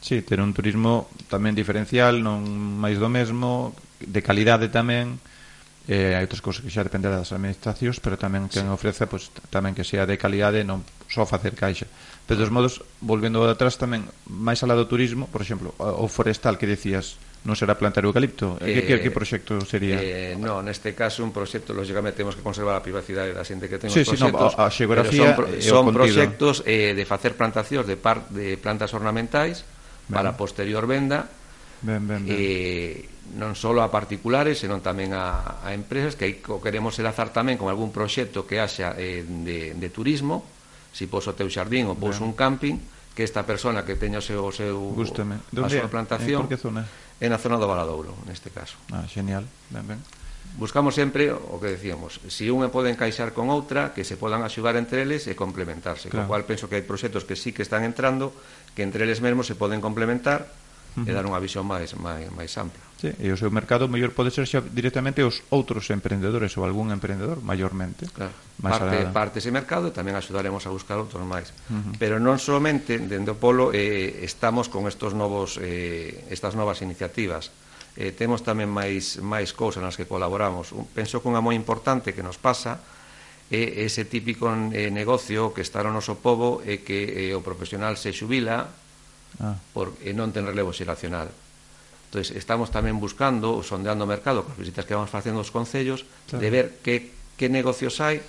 Sí, 0.00 0.22
ter 0.22 0.44
un 0.44 0.52
turismo 0.52 1.08
tamén 1.26 1.56
diferencial, 1.56 2.20
non 2.20 2.44
máis 2.78 3.00
do 3.00 3.08
mesmo, 3.08 3.72
de 3.98 4.20
calidade 4.20 4.68
tamén 4.68 5.18
eh, 5.88 6.14
hai 6.14 6.22
outras 6.28 6.44
cousas 6.44 6.60
que 6.60 6.70
xa 6.70 6.84
dependerá 6.84 7.16
das 7.16 7.32
administracións, 7.32 7.96
pero 7.98 8.20
tamén 8.20 8.46
quen 8.52 8.68
sí. 8.68 8.70
ofrece, 8.70 9.08
pois, 9.08 9.32
pues, 9.32 9.48
tamén 9.48 9.72
que 9.72 9.88
sea 9.88 10.04
de 10.04 10.20
calidade, 10.20 10.60
non 10.62 10.84
só 11.08 11.24
facer 11.24 11.56
caixa. 11.56 11.88
Pero, 12.28 12.44
dos 12.44 12.52
modos, 12.52 12.84
volvendo 13.00 13.40
atrás 13.48 13.80
tamén, 13.80 14.04
máis 14.28 14.60
alá 14.60 14.76
do 14.76 14.84
turismo, 14.84 15.26
por 15.32 15.40
exemplo, 15.40 15.72
o 15.80 16.06
forestal 16.12 16.60
que 16.60 16.68
decías, 16.68 17.16
non 17.48 17.56
será 17.56 17.80
plantar 17.80 18.04
eucalipto? 18.04 18.60
Eh, 18.60 18.84
que, 18.84 19.00
que, 19.00 19.08
que 19.08 19.10
eh, 19.10 19.14
proxecto 19.14 19.56
sería? 19.64 19.96
Eh, 19.96 20.36
no, 20.36 20.60
neste 20.60 20.92
caso 20.92 21.24
un 21.24 21.32
proxecto, 21.32 21.72
lógicamente, 21.72 22.20
temos 22.20 22.36
que 22.36 22.44
conservar 22.44 22.76
a 22.76 22.82
privacidade 22.84 23.32
da 23.32 23.40
xente 23.46 23.70
que 23.70 23.80
ten 23.80 23.88
sí, 23.88 24.04
os 24.04 24.12
proxectos. 24.12 24.52
Sí, 24.52 24.58
no, 24.58 24.60
a, 24.60 24.68
a 24.68 24.74
xeografía 24.74 25.32
son, 25.32 25.88
son 25.88 25.96
proxectos 25.96 26.54
eh, 26.68 26.92
de 26.92 27.04
facer 27.08 27.32
plantacións 27.38 27.88
de, 27.88 27.96
par, 27.96 28.28
de 28.28 28.60
plantas 28.60 28.92
ornamentais 28.92 29.64
ben. 29.64 30.20
para 30.20 30.36
posterior 30.36 30.84
venda 30.84 31.32
ben, 31.80 32.04
ben, 32.04 32.26
ben. 32.26 32.34
Eh, 32.34 33.08
non 33.40 33.56
só 33.56 33.72
a 33.80 33.88
particulares, 33.88 34.60
senón 34.60 34.84
tamén 34.84 35.16
a, 35.16 35.60
a 35.64 35.72
empresas 35.72 36.16
que 36.16 36.28
aí 36.28 36.34
queremos 36.42 36.92
enlazar 37.00 37.32
tamén 37.32 37.56
con 37.56 37.72
algún 37.72 37.94
proxecto 37.94 38.44
que 38.44 38.60
haxa 38.60 38.98
eh, 39.00 39.24
de, 39.24 39.72
de 39.72 39.88
turismo 39.88 40.57
si 40.92 41.06
pos 41.06 41.26
o 41.28 41.32
teu 41.34 41.48
xardín 41.48 41.88
ou 41.90 41.96
pos 41.96 42.20
un 42.24 42.32
camping, 42.34 42.78
que 43.18 43.26
esta 43.26 43.42
persona 43.42 43.82
que 43.82 43.98
teña 43.98 44.18
o 44.18 44.24
seu, 44.24 44.46
o 44.46 44.54
seu 44.54 44.78
a 44.94 45.68
súa 45.68 45.90
plantación 45.90 46.46
en, 46.46 46.54
zona? 46.54 46.82
en 47.18 47.30
a 47.34 47.38
zona 47.38 47.58
do 47.58 47.66
Valadouro, 47.66 48.14
neste 48.30 48.54
caso. 48.54 48.78
Ah, 48.94 49.02
genial. 49.10 49.42
Ben, 49.74 49.82
ben. 49.82 50.00
Buscamos 50.56 50.94
sempre 50.94 51.30
o 51.34 51.58
que 51.60 51.74
decíamos, 51.74 52.22
se 52.24 52.30
si 52.30 52.44
unha 52.48 52.70
pode 52.70 52.94
encaixar 52.94 53.34
con 53.34 53.50
outra, 53.50 53.90
que 53.90 54.06
se 54.06 54.14
podan 54.14 54.46
axudar 54.46 54.78
entre 54.78 55.02
eles 55.02 55.26
e 55.26 55.34
complementarse. 55.34 56.08
Claro. 56.08 56.24
Con 56.24 56.30
cual 56.30 56.42
penso 56.46 56.70
que 56.70 56.78
hai 56.78 56.84
proxectos 56.86 57.26
que 57.26 57.34
sí 57.34 57.50
que 57.50 57.66
están 57.66 57.82
entrando, 57.82 58.30
que 58.78 58.86
entre 58.86 59.02
eles 59.02 59.18
mesmos 59.18 59.50
se 59.50 59.58
poden 59.58 59.82
complementar 59.82 60.48
uh 60.96 61.02
-huh. 61.02 61.08
e 61.08 61.10
dar 61.12 61.26
unha 61.26 61.40
visión 61.42 61.66
máis, 61.66 61.92
máis, 61.98 62.30
máis 62.32 62.52
ampla. 62.56 62.88
Sí, 62.98 63.14
e 63.22 63.30
o 63.30 63.38
seu 63.38 63.46
mercado 63.54 63.86
mellor 63.86 64.10
pode 64.10 64.34
ser 64.34 64.42
xa 64.42 64.58
directamente 64.58 65.22
os 65.22 65.46
outros 65.54 65.86
emprendedores 65.94 66.50
ou 66.58 66.66
algún 66.66 66.90
emprendedor 66.90 67.38
maiormente. 67.46 68.10
Claro. 68.10 68.34
Parte, 68.58 69.06
alada. 69.06 69.14
parte 69.14 69.38
ese 69.38 69.54
mercado 69.54 69.86
e 69.86 69.94
tamén 69.94 70.18
axudaremos 70.18 70.66
a 70.66 70.74
buscar 70.74 70.98
outros 70.98 71.22
máis. 71.22 71.54
Uh 71.70 71.78
-huh. 71.78 71.94
Pero 71.94 72.18
non 72.18 72.42
somente 72.42 72.98
dende 72.98 73.30
o 73.30 73.38
polo 73.38 73.70
eh, 73.70 74.26
estamos 74.26 74.66
con 74.66 74.90
estos 74.90 75.14
novos 75.14 75.62
eh, 75.62 76.26
estas 76.26 76.58
novas 76.58 76.82
iniciativas. 76.82 77.54
Eh, 77.94 78.10
temos 78.10 78.42
tamén 78.42 78.66
máis 78.66 79.22
máis 79.22 79.54
cousas 79.54 79.78
nas 79.78 79.94
que 79.94 80.10
colaboramos. 80.10 80.74
Un, 80.74 80.90
penso 80.90 81.22
que 81.22 81.30
unha 81.30 81.38
moi 81.38 81.54
importante 81.54 82.10
que 82.10 82.26
nos 82.26 82.34
pasa 82.34 82.82
é 83.46 83.86
ese 83.86 84.10
típico 84.10 84.50
eh, 84.74 84.90
negocio 84.90 85.54
que 85.54 85.62
está 85.62 85.86
no 85.86 85.94
noso 85.94 86.18
pobo 86.18 86.66
e 86.66 86.82
que 86.82 87.30
eh, 87.30 87.38
o 87.38 87.46
profesional 87.46 87.94
se 87.94 88.10
xubila 88.10 88.74
ah. 89.40 89.56
por, 89.72 89.94
e 90.02 90.16
non 90.16 90.32
ten 90.32 90.48
relevo 90.48 90.72
xeracional. 90.72 91.28
Entón, 92.08 92.24
estamos 92.24 92.72
tamén 92.72 92.96
buscando 92.96 93.52
ou 93.52 93.60
sondeando 93.60 94.04
o 94.04 94.08
mercado 94.08 94.44
coas 94.44 94.56
visitas 94.56 94.88
que 94.88 94.96
vamos 94.96 95.12
facendo 95.12 95.44
aos 95.44 95.52
concellos 95.52 96.08
claro. 96.28 96.40
de 96.40 96.48
ver 96.48 96.66
que, 96.80 97.12
que 97.36 97.52
negocios 97.52 98.00
hai 98.00 98.24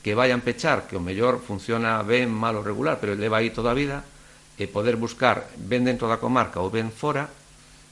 que 0.00 0.16
vayan 0.16 0.40
pechar, 0.40 0.88
que 0.88 0.96
o 0.96 1.04
mellor 1.04 1.44
funciona 1.44 2.00
ben, 2.00 2.32
mal 2.32 2.56
ou 2.56 2.64
regular, 2.64 2.96
pero 2.96 3.12
leva 3.12 3.44
aí 3.44 3.52
toda 3.52 3.72
a 3.72 3.76
vida, 3.76 4.00
e 4.56 4.68
poder 4.68 4.96
buscar 4.96 5.48
ben 5.56 5.84
dentro 5.84 6.08
da 6.08 6.16
comarca 6.20 6.60
ou 6.60 6.72
ben 6.72 6.92
fora 6.92 7.28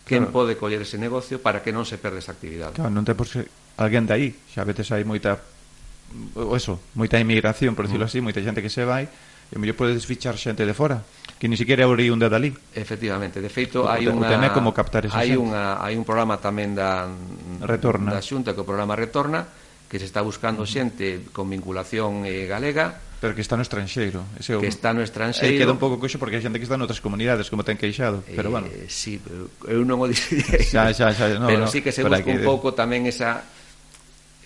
quen 0.08 0.28
claro. 0.28 0.32
pode 0.32 0.52
coller 0.56 0.84
ese 0.84 0.96
negocio 0.96 1.40
para 1.40 1.60
que 1.60 1.72
non 1.72 1.84
se 1.84 2.00
perde 2.00 2.24
esa 2.24 2.32
actividade. 2.32 2.80
Claro, 2.80 2.92
non 2.92 3.04
te 3.04 3.12
por 3.12 3.28
ser 3.28 3.48
alguén 3.76 4.08
de 4.08 4.12
aí, 4.16 4.28
xa 4.48 4.64
veces 4.64 4.88
hai 4.92 5.04
moita 5.04 5.40
eso, 6.56 6.80
moita 6.96 7.20
inmigración, 7.20 7.76
por 7.76 7.84
decirlo 7.84 8.08
mm. 8.08 8.10
así, 8.12 8.18
moita 8.24 8.40
xente 8.40 8.64
que 8.64 8.72
se 8.72 8.88
vai, 8.88 9.04
e 9.04 9.56
mellor 9.60 9.76
podes 9.76 10.08
fichar 10.08 10.40
xente 10.40 10.64
de 10.64 10.72
fora 10.72 11.04
que 11.38 11.46
ni 11.46 11.56
siquiera 11.56 11.86
é 11.86 11.88
oriunda 11.88 12.26
dali. 12.26 12.50
Efectivamente, 12.74 13.38
de 13.38 13.48
feito 13.48 13.86
hai 13.86 14.10
unha 14.10 14.50
como 14.50 14.74
captar 14.74 15.06
esa 15.06 15.14
hai 15.14 15.38
unha 15.38 15.78
hai 15.78 15.94
un 15.94 16.02
programa 16.02 16.42
tamén 16.42 16.74
da 16.74 17.06
Retorna. 17.62 18.10
da 18.10 18.20
Xunta 18.20 18.52
que 18.52 18.60
o 18.60 18.66
programa 18.66 18.98
Retorna 18.98 19.46
que 19.88 19.98
se 19.98 20.04
está 20.04 20.20
buscando 20.20 20.66
xente 20.68 21.32
con 21.32 21.48
vinculación 21.48 22.26
eh, 22.28 22.44
galega. 22.44 23.00
Pero 23.18 23.34
que 23.34 23.40
está 23.42 23.56
no 23.58 23.66
estranxeiro 23.66 24.22
ese 24.38 24.54
Que 24.62 24.70
está 24.70 24.94
no 24.94 25.02
estranxeiro. 25.02 25.50
Aí 25.50 25.58
queda 25.58 25.74
un 25.74 25.82
pouco 25.82 25.98
coxo 25.98 26.22
porque 26.22 26.38
hai 26.38 26.42
xente 26.44 26.62
que 26.62 26.66
está 26.70 26.78
noutras 26.78 27.02
comunidades 27.02 27.50
Como 27.50 27.66
ten 27.66 27.74
queixado 27.74 28.22
Pero 28.22 28.46
eh, 28.46 28.52
bueno. 28.54 28.66
eh, 28.70 28.86
Sí, 28.86 29.18
pero 29.18 29.50
eu 29.66 29.82
non 29.82 29.98
o 29.98 30.06
dixei 30.10 30.38
Xa, 30.62 30.94
xa, 30.94 31.10
xa 31.10 31.34
no, 31.34 31.50
Pero 31.50 31.66
no, 31.66 31.72
sí 31.72 31.82
que 31.82 31.90
se 31.90 32.06
busca 32.06 32.22
que... 32.22 32.30
un 32.30 32.46
pouco 32.46 32.78
tamén 32.78 33.10
esa 33.10 33.42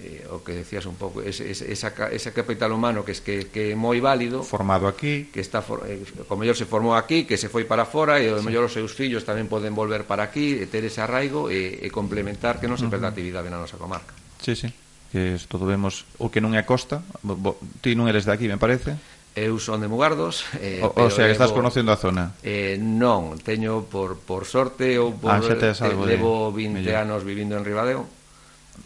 eh, 0.03 0.27
o 0.35 0.43
que 0.43 0.53
decías 0.59 0.85
un 0.91 0.99
pouco, 0.99 1.23
ese, 1.23 1.47
ese, 1.55 1.71
esa, 1.71 1.95
ese 2.11 2.35
capital 2.35 2.75
humano 2.75 3.07
que 3.07 3.15
es 3.15 3.23
que, 3.23 3.47
que 3.49 3.73
é 3.73 3.77
moi 3.79 4.03
válido 4.03 4.43
formado 4.43 4.91
aquí. 4.91 5.31
que 5.31 5.39
está 5.39 5.63
for, 5.63 5.87
eh, 5.87 6.03
o 6.03 6.35
mellor 6.35 6.59
se 6.59 6.67
formou 6.67 6.99
aquí, 6.99 7.23
que 7.23 7.39
se 7.39 7.47
foi 7.47 7.63
para 7.63 7.87
fora 7.87 8.19
e 8.19 8.27
o 8.29 8.43
sí. 8.43 8.45
mellor 8.45 8.67
os 8.67 8.75
seus 8.75 8.91
fillos 8.93 9.23
tamén 9.23 9.47
poden 9.47 9.79
volver 9.79 10.03
para 10.05 10.27
aquí 10.27 10.59
e 10.59 10.67
ter 10.67 10.83
ese 10.83 10.99
arraigo 10.99 11.49
e, 11.49 11.79
e 11.79 11.89
complementar 11.95 12.59
que 12.59 12.67
non 12.67 12.75
se 12.75 12.91
perda 12.91 13.09
a 13.09 13.13
actividade 13.15 13.47
na 13.47 13.63
nosa 13.63 13.79
comarca. 13.79 14.13
Sí, 14.43 14.59
sí, 14.59 14.69
que 15.15 15.39
isto 15.39 15.57
vemos 15.63 16.05
o 16.19 16.29
que 16.29 16.43
non 16.43 16.59
é 16.59 16.67
costa, 16.67 17.07
bo, 17.23 17.39
bo, 17.39 17.51
ti 17.79 17.95
non 17.95 18.11
eres 18.11 18.27
de 18.27 18.35
aquí, 18.35 18.51
me 18.51 18.59
parece. 18.59 18.99
Eu 19.33 19.57
son 19.57 19.81
de 19.81 19.89
Mugardos 19.89 20.45
eh, 20.61 20.85
o, 20.85 20.93
o 20.93 21.09
sea, 21.09 21.25
que 21.25 21.33
estás 21.33 21.57
conocendo 21.57 21.89
a 21.89 21.97
zona. 21.97 22.37
Eh, 22.45 22.77
Non, 22.77 23.41
teño 23.41 23.89
por, 23.89 24.21
por 24.21 24.45
sorte 24.45 25.01
ou 25.01 25.09
ah, 25.09 25.17
por, 25.17 25.29
ah, 25.33 25.41
xa 25.41 25.57
te 25.57 25.73
eh, 25.73 25.97
levo 26.05 26.53
20 26.53 26.85
mellor. 26.85 27.01
anos 27.01 27.25
vivindo 27.25 27.57
en 27.57 27.65
Ribadeo. 27.65 28.05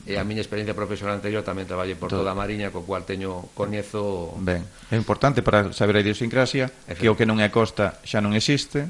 E 0.07 0.19
a 0.19 0.23
miña 0.23 0.43
experiencia 0.43 0.75
profesional 0.75 1.19
anterior 1.19 1.43
tamén 1.43 1.67
traballei 1.67 1.99
por 1.99 2.11
toda 2.11 2.31
a 2.31 2.37
Mariña, 2.39 2.71
co 2.71 2.87
cual 2.87 3.03
teño 3.03 3.51
coñezo... 3.59 4.35
Ben, 4.39 4.63
é 4.91 4.97
importante 4.99 5.43
para 5.43 5.75
saber 5.75 5.99
a 5.99 6.03
idiosincrasia 6.03 6.71
que 6.99 7.11
o 7.11 7.19
que 7.19 7.27
non 7.27 7.43
é 7.43 7.51
costa 7.51 7.99
xa 8.07 8.23
non 8.23 8.35
existe, 8.35 8.87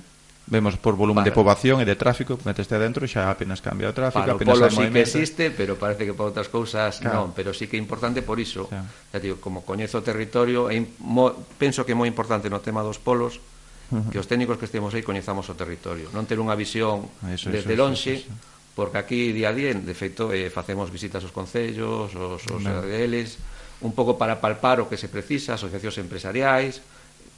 vemos 0.46 0.76
por 0.76 0.94
volumen 0.94 1.24
para. 1.24 1.32
de 1.32 1.34
poboación 1.34 1.80
e 1.82 1.86
de 1.88 1.96
tráfico, 1.98 2.38
meteste 2.46 2.78
adentro 2.78 3.02
xa 3.08 3.32
apenas 3.32 3.58
cambia 3.58 3.90
o 3.90 3.94
tráfico, 3.96 4.22
para 4.22 4.38
apenas 4.38 4.56
o 4.56 4.60
polo 4.62 4.70
sí 4.70 4.84
que 4.92 5.02
existe, 5.02 5.44
pero 5.50 5.74
parece 5.74 6.06
que 6.06 6.14
para 6.14 6.30
outras 6.30 6.48
cousas 6.48 7.02
claro. 7.02 7.26
non, 7.26 7.26
pero 7.34 7.50
sí 7.50 7.66
que 7.66 7.76
é 7.76 7.80
importante 7.82 8.22
por 8.22 8.38
iso. 8.38 8.70
Claro. 8.70 8.86
Xa 9.10 9.18
digo, 9.18 9.36
como 9.42 9.66
coñezo 9.66 9.98
o 9.98 10.04
territorio, 10.06 10.70
é 10.70 10.78
mo, 11.02 11.34
penso 11.58 11.82
que 11.82 11.92
é 11.92 11.96
moi 11.98 12.06
importante 12.06 12.46
no 12.46 12.62
tema 12.62 12.86
dos 12.86 13.02
polos 13.02 13.42
uh 13.90 13.98
-huh. 13.98 14.10
que 14.14 14.18
os 14.22 14.26
técnicos 14.30 14.54
que 14.56 14.70
estemos 14.70 14.94
aí 14.94 15.02
coñezamos 15.02 15.50
o 15.50 15.54
territorio, 15.58 16.14
non 16.14 16.24
ter 16.30 16.38
unha 16.38 16.54
visión 16.54 17.10
eso, 17.26 17.50
desde 17.50 17.74
eso, 17.74 17.82
lonxe, 17.82 18.22
eso, 18.22 18.30
eso 18.30 18.55
porque 18.76 19.00
aquí 19.00 19.32
día 19.32 19.48
a 19.48 19.56
día, 19.56 19.72
de 19.72 19.94
feito, 19.96 20.36
eh, 20.36 20.52
facemos 20.52 20.92
visitas 20.92 21.24
aos 21.24 21.32
concellos, 21.32 22.12
aos, 22.12 22.44
aos. 22.44 22.60
ADLs, 22.60 23.40
un 23.80 23.96
pouco 23.96 24.20
para 24.20 24.36
palpar 24.36 24.84
o 24.84 24.86
que 24.86 25.00
se 25.00 25.08
precisa, 25.08 25.56
asociacións 25.56 25.96
empresariais, 25.96 26.84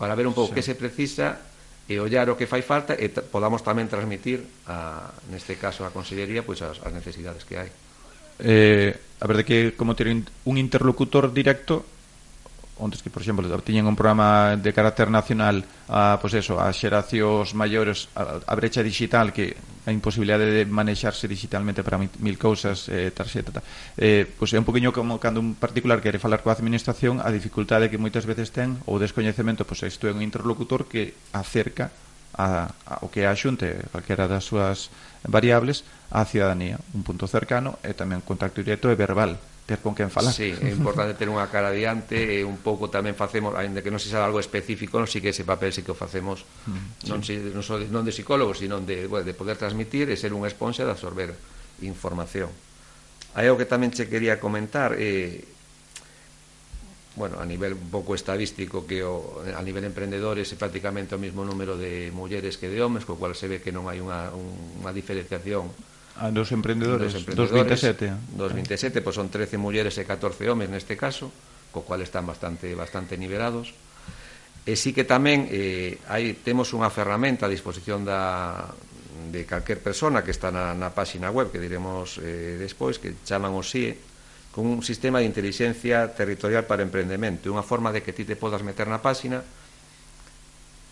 para 0.02 0.18
ver 0.18 0.26
un 0.26 0.35
pouco 0.35 0.50
sí. 0.50 0.59
que 0.59 0.66
se 0.66 0.75
precisa 0.75 1.38
e 1.88 1.97
ollar 2.02 2.28
o 2.28 2.37
que 2.37 2.50
fai 2.50 2.61
falta 2.61 2.92
e 2.99 3.09
podamos 3.09 3.62
tamén 3.62 3.87
transmitir 3.87 4.45
a, 4.66 5.09
neste 5.33 5.57
caso 5.57 5.87
a 5.87 5.95
Consellería 5.95 6.42
pois 6.42 6.61
as, 6.61 6.83
as 6.83 6.92
necesidades 6.92 7.47
que 7.47 7.54
hai. 7.57 7.71
Eh, 8.42 8.92
a 8.99 9.25
verdade 9.25 9.47
que 9.47 9.59
como 9.78 9.95
ter 9.95 10.11
un 10.11 10.54
interlocutor 10.59 11.30
directo 11.30 11.87
ontes 12.78 13.02
que, 13.02 13.11
por 13.11 13.23
exemplo, 13.23 13.44
tiñen 13.61 13.87
un 13.87 13.99
programa 13.99 14.56
de 14.56 14.70
carácter 14.73 15.11
nacional 15.11 15.66
a, 15.90 16.18
pois 16.23 16.35
eso, 16.35 16.56
a 16.56 16.70
xeracións 16.73 17.52
maiores 17.52 18.08
a, 18.14 18.38
a 18.42 18.54
brecha 18.54 18.82
digital 18.82 19.35
que 19.35 19.58
a 19.88 19.92
imposibilidade 19.92 20.44
de 20.44 20.62
manexarse 20.68 21.26
digitalmente 21.26 21.82
para 21.82 21.97
mil, 21.97 22.12
mil 22.20 22.37
cousas 22.37 22.88
eh, 22.92 23.11
tarxeta 23.11 23.58
tal. 23.58 23.64
eh, 23.97 24.28
pois 24.28 24.52
é 24.52 24.61
un 24.61 24.68
poquinho 24.68 24.92
como 24.92 25.16
cando 25.16 25.40
un 25.40 25.56
particular 25.56 26.04
quere 26.04 26.20
falar 26.20 26.44
coa 26.44 26.54
administración 26.54 27.25
a 27.25 27.32
dificultade 27.32 27.88
que 27.88 27.97
moitas 27.97 28.28
veces 28.28 28.52
ten 28.52 28.76
ou 28.85 29.00
descoñecemento 29.00 29.64
pois 29.64 29.80
isto 29.88 30.06
é 30.06 30.12
un 30.12 30.20
interlocutor 30.20 30.87
que 30.87 31.16
acerca 31.32 31.88
a, 32.37 32.68
a, 32.87 32.94
o 33.00 33.08
que 33.08 33.25
é 33.25 33.26
a 33.26 33.35
xunte 33.35 33.80
calquera 33.90 34.28
das 34.28 34.44
súas 34.44 34.92
variables 35.25 35.88
á 36.12 36.23
cidadanía 36.28 36.76
un 36.92 37.02
punto 37.02 37.25
cercano 37.25 37.80
e 37.80 37.97
tamén 37.97 38.20
contacto 38.20 38.61
directo 38.61 38.92
e 38.92 38.97
verbal 38.97 39.40
ter 39.69 39.81
con 39.81 39.95
quen 39.95 40.09
falar. 40.09 40.33
Sí, 40.33 40.49
é 40.49 40.73
importante 40.73 41.13
ter 41.13 41.29
unha 41.29 41.45
cara 41.53 41.69
diante 41.69 42.17
e 42.17 42.41
un 42.41 42.57
pouco 42.57 42.89
tamén 42.89 43.13
facemos, 43.13 43.53
ainda 43.53 43.85
que 43.85 43.93
non 43.93 44.01
se 44.01 44.09
sabe 44.09 44.25
algo 44.25 44.41
específico, 44.41 44.97
non 44.97 45.05
si 45.05 45.21
que 45.21 45.37
ese 45.37 45.45
papel 45.45 45.77
sí 45.77 45.85
que 45.85 45.93
o 45.93 45.99
facemos 45.99 46.49
mm, 46.65 47.13
non, 47.13 47.21
sí. 47.21 47.37
non, 47.37 47.61
so, 47.61 47.77
non 47.77 48.01
de 48.01 48.09
psicólogo, 48.09 48.57
sino 48.57 48.81
de, 48.81 49.05
bueno, 49.05 49.29
de 49.29 49.37
poder 49.37 49.61
transmitir 49.61 50.09
e 50.09 50.17
ser 50.17 50.33
unha 50.33 50.49
esponxa 50.49 50.89
de 50.89 50.97
absorber 50.97 51.37
información. 51.85 52.49
Hai 53.37 53.53
algo 53.53 53.61
que 53.61 53.69
tamén 53.69 53.93
che 53.93 54.09
quería 54.09 54.41
comentar, 54.41 54.97
eh, 54.97 55.45
bueno, 57.21 57.37
a 57.37 57.45
nivel 57.45 57.77
un 57.77 57.93
pouco 57.93 58.17
estadístico 58.17 58.89
que 58.89 59.05
o, 59.05 59.45
a 59.53 59.61
nivel 59.61 59.85
emprendedores 59.85 60.49
é 60.49 60.57
prácticamente 60.57 61.13
o 61.13 61.21
mesmo 61.21 61.45
número 61.45 61.77
de 61.77 62.09
mulleres 62.17 62.57
que 62.57 62.73
de 62.73 62.81
homes, 62.81 63.05
co 63.05 63.21
cual 63.21 63.37
se 63.37 63.45
ve 63.45 63.61
que 63.61 63.69
non 63.69 63.85
hai 63.85 64.01
unha, 64.01 64.33
unha 64.33 64.97
diferenciación 64.97 65.69
a 66.19 66.35
dos 66.35 66.51
emprendedores, 66.51 67.15
dos, 67.15 67.23
emprendedores, 67.23 67.81
dos 68.35 68.53
27. 68.53 68.99
227, 68.99 69.01
pois 69.01 69.15
pues 69.15 69.15
son 69.15 69.31
13 69.31 69.55
mulleres 69.57 69.95
e 69.97 70.05
14 70.05 70.51
homes 70.51 70.67
neste 70.67 70.99
caso, 70.99 71.31
co 71.71 71.87
cual 71.87 72.03
están 72.03 72.27
bastante 72.27 72.75
bastante 72.75 73.15
nivelados. 73.15 73.73
E 74.67 74.75
sí 74.77 74.93
que 74.93 75.07
tamén 75.07 75.47
eh, 75.49 75.97
hai, 76.11 76.37
temos 76.43 76.75
unha 76.75 76.91
ferramenta 76.91 77.47
a 77.47 77.51
disposición 77.51 78.03
da, 78.03 78.69
de 79.31 79.47
calquer 79.47 79.79
persona 79.79 80.27
que 80.27 80.35
está 80.35 80.51
na, 80.51 80.75
na 80.75 80.91
páxina 80.91 81.31
web 81.31 81.55
que 81.55 81.63
diremos 81.63 82.19
eh, 82.19 82.59
despois, 82.59 82.99
que 82.99 83.23
chaman 83.23 83.55
o 83.55 83.63
SIE, 83.63 83.97
con 84.51 84.67
un 84.67 84.83
sistema 84.83 85.23
de 85.23 85.31
inteligencia 85.31 86.11
territorial 86.13 86.67
para 86.67 86.83
emprendemento, 86.83 87.47
unha 87.49 87.63
forma 87.63 87.95
de 87.95 88.03
que 88.03 88.11
ti 88.11 88.27
te 88.27 88.35
podas 88.35 88.67
meter 88.67 88.91
na 88.91 88.99
páxina 88.99 89.41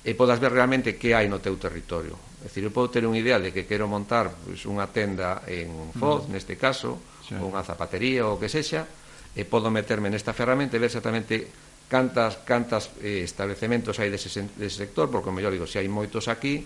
e 0.07 0.15
podas 0.15 0.39
ver 0.39 0.55
realmente 0.55 0.95
que 0.95 1.19
hai 1.19 1.27
no 1.27 1.43
teu 1.43 1.59
territorio. 1.59 2.15
É 2.39 2.47
dicir, 2.47 2.63
eu 2.63 2.71
podo 2.71 2.95
ter 2.95 3.03
unha 3.03 3.19
idea 3.19 3.43
de 3.43 3.51
que 3.51 3.67
quero 3.67 3.91
montar 3.91 4.31
pois, 4.31 4.63
unha 4.71 4.87
tenda 4.95 5.43
en 5.51 5.91
Foz, 5.99 6.31
mm. 6.31 6.31
neste 6.31 6.55
caso, 6.55 7.03
sí. 7.27 7.35
ou 7.35 7.51
unha 7.51 7.67
zapatería 7.67 8.23
ou 8.23 8.39
o 8.39 8.41
que 8.41 8.47
sexa, 8.47 8.87
e 9.35 9.43
podo 9.43 9.67
meterme 9.67 10.07
nesta 10.07 10.31
ferramenta 10.31 10.79
e 10.79 10.81
ver 10.81 10.95
exactamente 10.95 11.51
cantas 11.91 12.39
cantas 12.47 12.95
eh, 13.03 13.27
establecementos 13.27 13.99
hai 13.99 14.07
dese, 14.07 14.31
dese 14.55 14.79
sector, 14.79 15.11
porque 15.11 15.27
o 15.27 15.35
mellor 15.35 15.51
digo, 15.51 15.67
se 15.67 15.83
hai 15.83 15.91
moitos 15.91 16.31
aquí, 16.31 16.63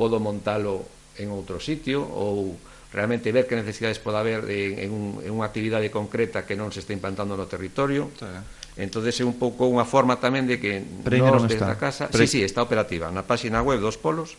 podo 0.00 0.16
montalo 0.16 0.88
en 1.20 1.28
outro 1.28 1.60
sitio 1.60 2.00
ou 2.00 2.56
realmente 2.92 3.32
ver 3.32 3.46
que 3.46 3.56
necesidades 3.56 3.98
pode 4.00 4.16
haber 4.16 4.48
en, 4.48 4.88
en, 4.88 4.90
un, 4.90 5.04
en 5.20 5.32
unha 5.32 5.44
actividade 5.44 5.92
concreta 5.92 6.48
que 6.48 6.56
non 6.56 6.72
se 6.72 6.80
está 6.80 6.96
implantando 6.96 7.36
no 7.36 7.44
territorio. 7.44 8.08
Sí. 8.16 8.28
Entonces 8.78 9.18
é 9.18 9.24
un 9.26 9.36
pouco 9.36 9.66
unha 9.66 9.84
forma 9.84 10.22
tamén 10.22 10.46
de 10.46 10.62
que 10.62 10.80
Preine 11.02 11.34
nos 11.34 11.50
desde 11.50 11.66
a 11.66 11.76
casa... 11.76 12.06
Pre... 12.08 12.24
Sí, 12.24 12.38
sí, 12.38 12.40
está 12.46 12.62
operativa. 12.62 13.10
Na 13.10 13.26
página 13.26 13.60
web 13.60 13.82
dos 13.82 13.98
polos, 13.98 14.38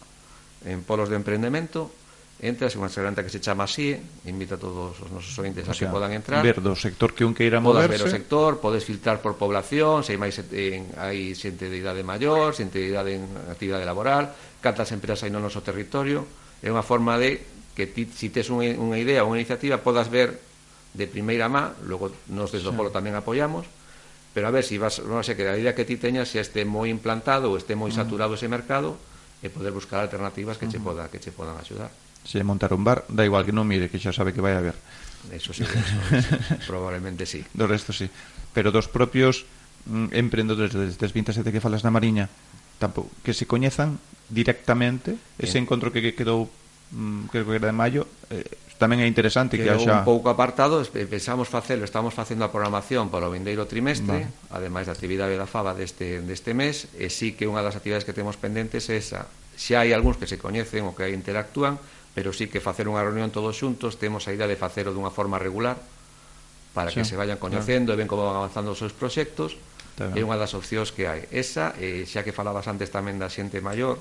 en 0.64 0.82
polos 0.88 1.12
de 1.12 1.20
emprendemento, 1.20 1.92
entras 2.40 2.72
en 2.72 2.80
unha 2.80 2.88
xeranta 2.88 3.20
que 3.20 3.28
se 3.28 3.44
chama 3.44 3.68
así, 3.68 3.92
invita 4.24 4.56
a 4.56 4.62
todos 4.64 4.96
os 4.96 5.12
nosos 5.12 5.36
ointes 5.44 5.68
o 5.68 5.76
sea, 5.76 5.76
a 5.76 5.80
que 5.84 5.88
podan 5.92 6.16
entrar. 6.16 6.40
Ver 6.40 6.64
do 6.64 6.72
sector 6.72 7.12
que 7.12 7.28
un 7.28 7.36
queira 7.36 7.60
moverse. 7.60 7.92
Podes 7.92 8.00
ver 8.00 8.04
o 8.08 8.10
sector, 8.10 8.50
podes 8.64 8.88
filtrar 8.88 9.20
por 9.20 9.36
población, 9.36 10.08
se 10.08 10.16
hai 10.16 10.20
máis 10.20 10.40
en, 10.40 10.88
hai 10.96 11.36
xente 11.36 11.68
de 11.68 11.76
idade 11.76 12.00
maior, 12.02 12.56
xente 12.56 12.80
de 12.80 12.96
idade 12.96 13.20
en 13.20 13.28
actividade 13.52 13.84
laboral, 13.84 14.32
cantas 14.64 14.88
empresas 14.96 15.28
hai 15.28 15.32
no 15.36 15.44
noso 15.44 15.60
territorio. 15.60 16.24
É 16.64 16.72
unha 16.72 16.84
forma 16.84 17.20
de 17.20 17.59
que 17.80 17.88
ti, 17.88 18.04
si 18.12 18.28
tes 18.28 18.52
unha, 18.52 18.76
unha 18.76 19.00
idea 19.00 19.24
ou 19.24 19.32
unha 19.32 19.40
iniciativa 19.40 19.80
podas 19.80 20.12
ver 20.12 20.36
de 20.92 21.08
primeira 21.08 21.48
má, 21.48 21.72
logo 21.88 22.12
nos 22.28 22.52
desde 22.52 22.68
o 22.68 22.76
polo 22.76 22.92
tamén 22.92 23.16
apoiamos, 23.16 23.64
pero 24.36 24.52
a 24.52 24.52
ver 24.52 24.68
si 24.68 24.76
vas, 24.76 25.00
non 25.00 25.24
sei, 25.24 25.40
que 25.40 25.48
a 25.48 25.56
idea 25.56 25.72
que 25.72 25.88
ti 25.88 25.96
teñas 25.96 26.28
se 26.28 26.44
este 26.44 26.68
moi 26.68 26.92
implantado 26.92 27.48
ou 27.48 27.56
este 27.56 27.80
moi 27.80 27.88
mm. 27.88 27.96
saturado 27.96 28.36
ese 28.36 28.52
mercado 28.52 29.00
e 29.40 29.48
poder 29.48 29.72
buscar 29.72 30.04
alternativas 30.04 30.60
que 30.60 30.68
che 30.68 30.76
mm. 30.76 30.84
poda 30.84 31.08
que 31.08 31.24
che 31.24 31.32
podan 31.32 31.56
axudar. 31.56 31.88
Se 32.28 32.44
montar 32.44 32.76
un 32.76 32.84
bar, 32.84 33.08
da 33.08 33.24
igual 33.24 33.48
que 33.48 33.56
non 33.56 33.64
mire, 33.64 33.88
que 33.88 33.96
xa 33.96 34.12
sabe 34.12 34.36
que 34.36 34.44
vai 34.44 34.60
a 34.60 34.64
ver. 34.66 34.76
Eso 35.32 35.56
sí, 35.56 35.64
eso, 35.64 36.36
probablemente 36.68 37.24
sí. 37.24 37.48
Do 37.56 37.64
resto 37.64 37.96
sí. 37.96 38.12
Pero 38.52 38.76
dos 38.76 38.92
propios 38.92 39.48
mm, 39.88 40.12
emprendedores 40.12 40.76
destes 40.76 41.16
27 41.16 41.48
que 41.48 41.64
falas 41.64 41.88
na 41.88 41.96
Mariña, 41.96 42.28
tampouco, 42.76 43.08
que 43.24 43.32
se 43.32 43.48
coñezan 43.48 44.04
directamente 44.28 45.16
ese 45.40 45.64
encontro 45.64 45.96
que 45.96 46.12
quedou 46.12 46.52
Mm, 46.92 47.30
creo 47.30 47.46
que 47.46 47.56
era 47.56 47.70
de 47.70 47.78
maio 47.78 48.08
eh, 48.34 48.44
tamén 48.80 49.04
é 49.04 49.08
interesante 49.12 49.60
que, 49.60 49.68
que 49.68 49.76
haxa 49.76 50.02
un 50.02 50.08
pouco 50.08 50.32
apartado, 50.32 50.80
eh, 50.80 50.88
pensamos 51.04 51.52
facelo, 51.52 51.84
estamos 51.84 52.16
facendo 52.16 52.48
a 52.48 52.50
programación 52.50 53.12
para 53.12 53.28
o 53.28 53.32
vindeiro 53.36 53.68
trimestre, 53.68 54.32
vale. 54.32 54.56
ademais 54.56 54.88
da 54.88 54.96
actividade 54.96 55.36
da 55.36 55.44
FABA 55.44 55.76
deste 55.76 56.24
deste 56.24 56.56
mes, 56.56 56.88
e 56.96 57.12
sí 57.12 57.36
que 57.36 57.44
unha 57.44 57.60
das 57.60 57.76
actividades 57.76 58.08
que 58.08 58.16
temos 58.16 58.40
pendentes 58.40 58.88
é 58.88 58.96
esa. 58.96 59.28
Xa 59.60 59.84
hai 59.84 59.92
algúns 59.92 60.16
que 60.16 60.32
se 60.32 60.40
coñecen 60.40 60.88
ou 60.88 60.96
que 60.96 61.12
interactúan, 61.12 61.76
pero 62.16 62.32
sí 62.32 62.48
que 62.48 62.64
facer 62.64 62.88
unha 62.88 63.04
reunión 63.04 63.36
todos 63.36 63.60
xuntos, 63.60 64.00
temos 64.00 64.26
a 64.26 64.34
idea 64.34 64.48
de 64.48 64.56
facelo 64.56 64.96
dunha 64.96 65.12
forma 65.12 65.36
regular 65.36 65.76
para 66.72 66.88
sí, 66.88 67.04
que 67.04 67.06
se 67.06 67.20
vayan 67.20 67.36
coñecendo 67.36 67.92
claro. 67.92 68.00
e 68.00 68.02
ven 68.02 68.08
como 68.08 68.32
van 68.32 68.40
avanzando 68.40 68.72
os 68.72 68.80
seus 68.80 68.96
proxectos. 68.96 69.60
É 70.00 70.24
unha 70.24 70.40
das 70.40 70.56
opcións 70.56 70.96
que 70.96 71.12
hai. 71.12 71.28
Esa, 71.36 71.76
eh, 71.76 72.08
xa 72.08 72.24
que 72.24 72.32
falabas 72.32 72.72
antes 72.72 72.88
tamén 72.88 73.20
da 73.20 73.28
xente 73.28 73.60
maior, 73.60 74.00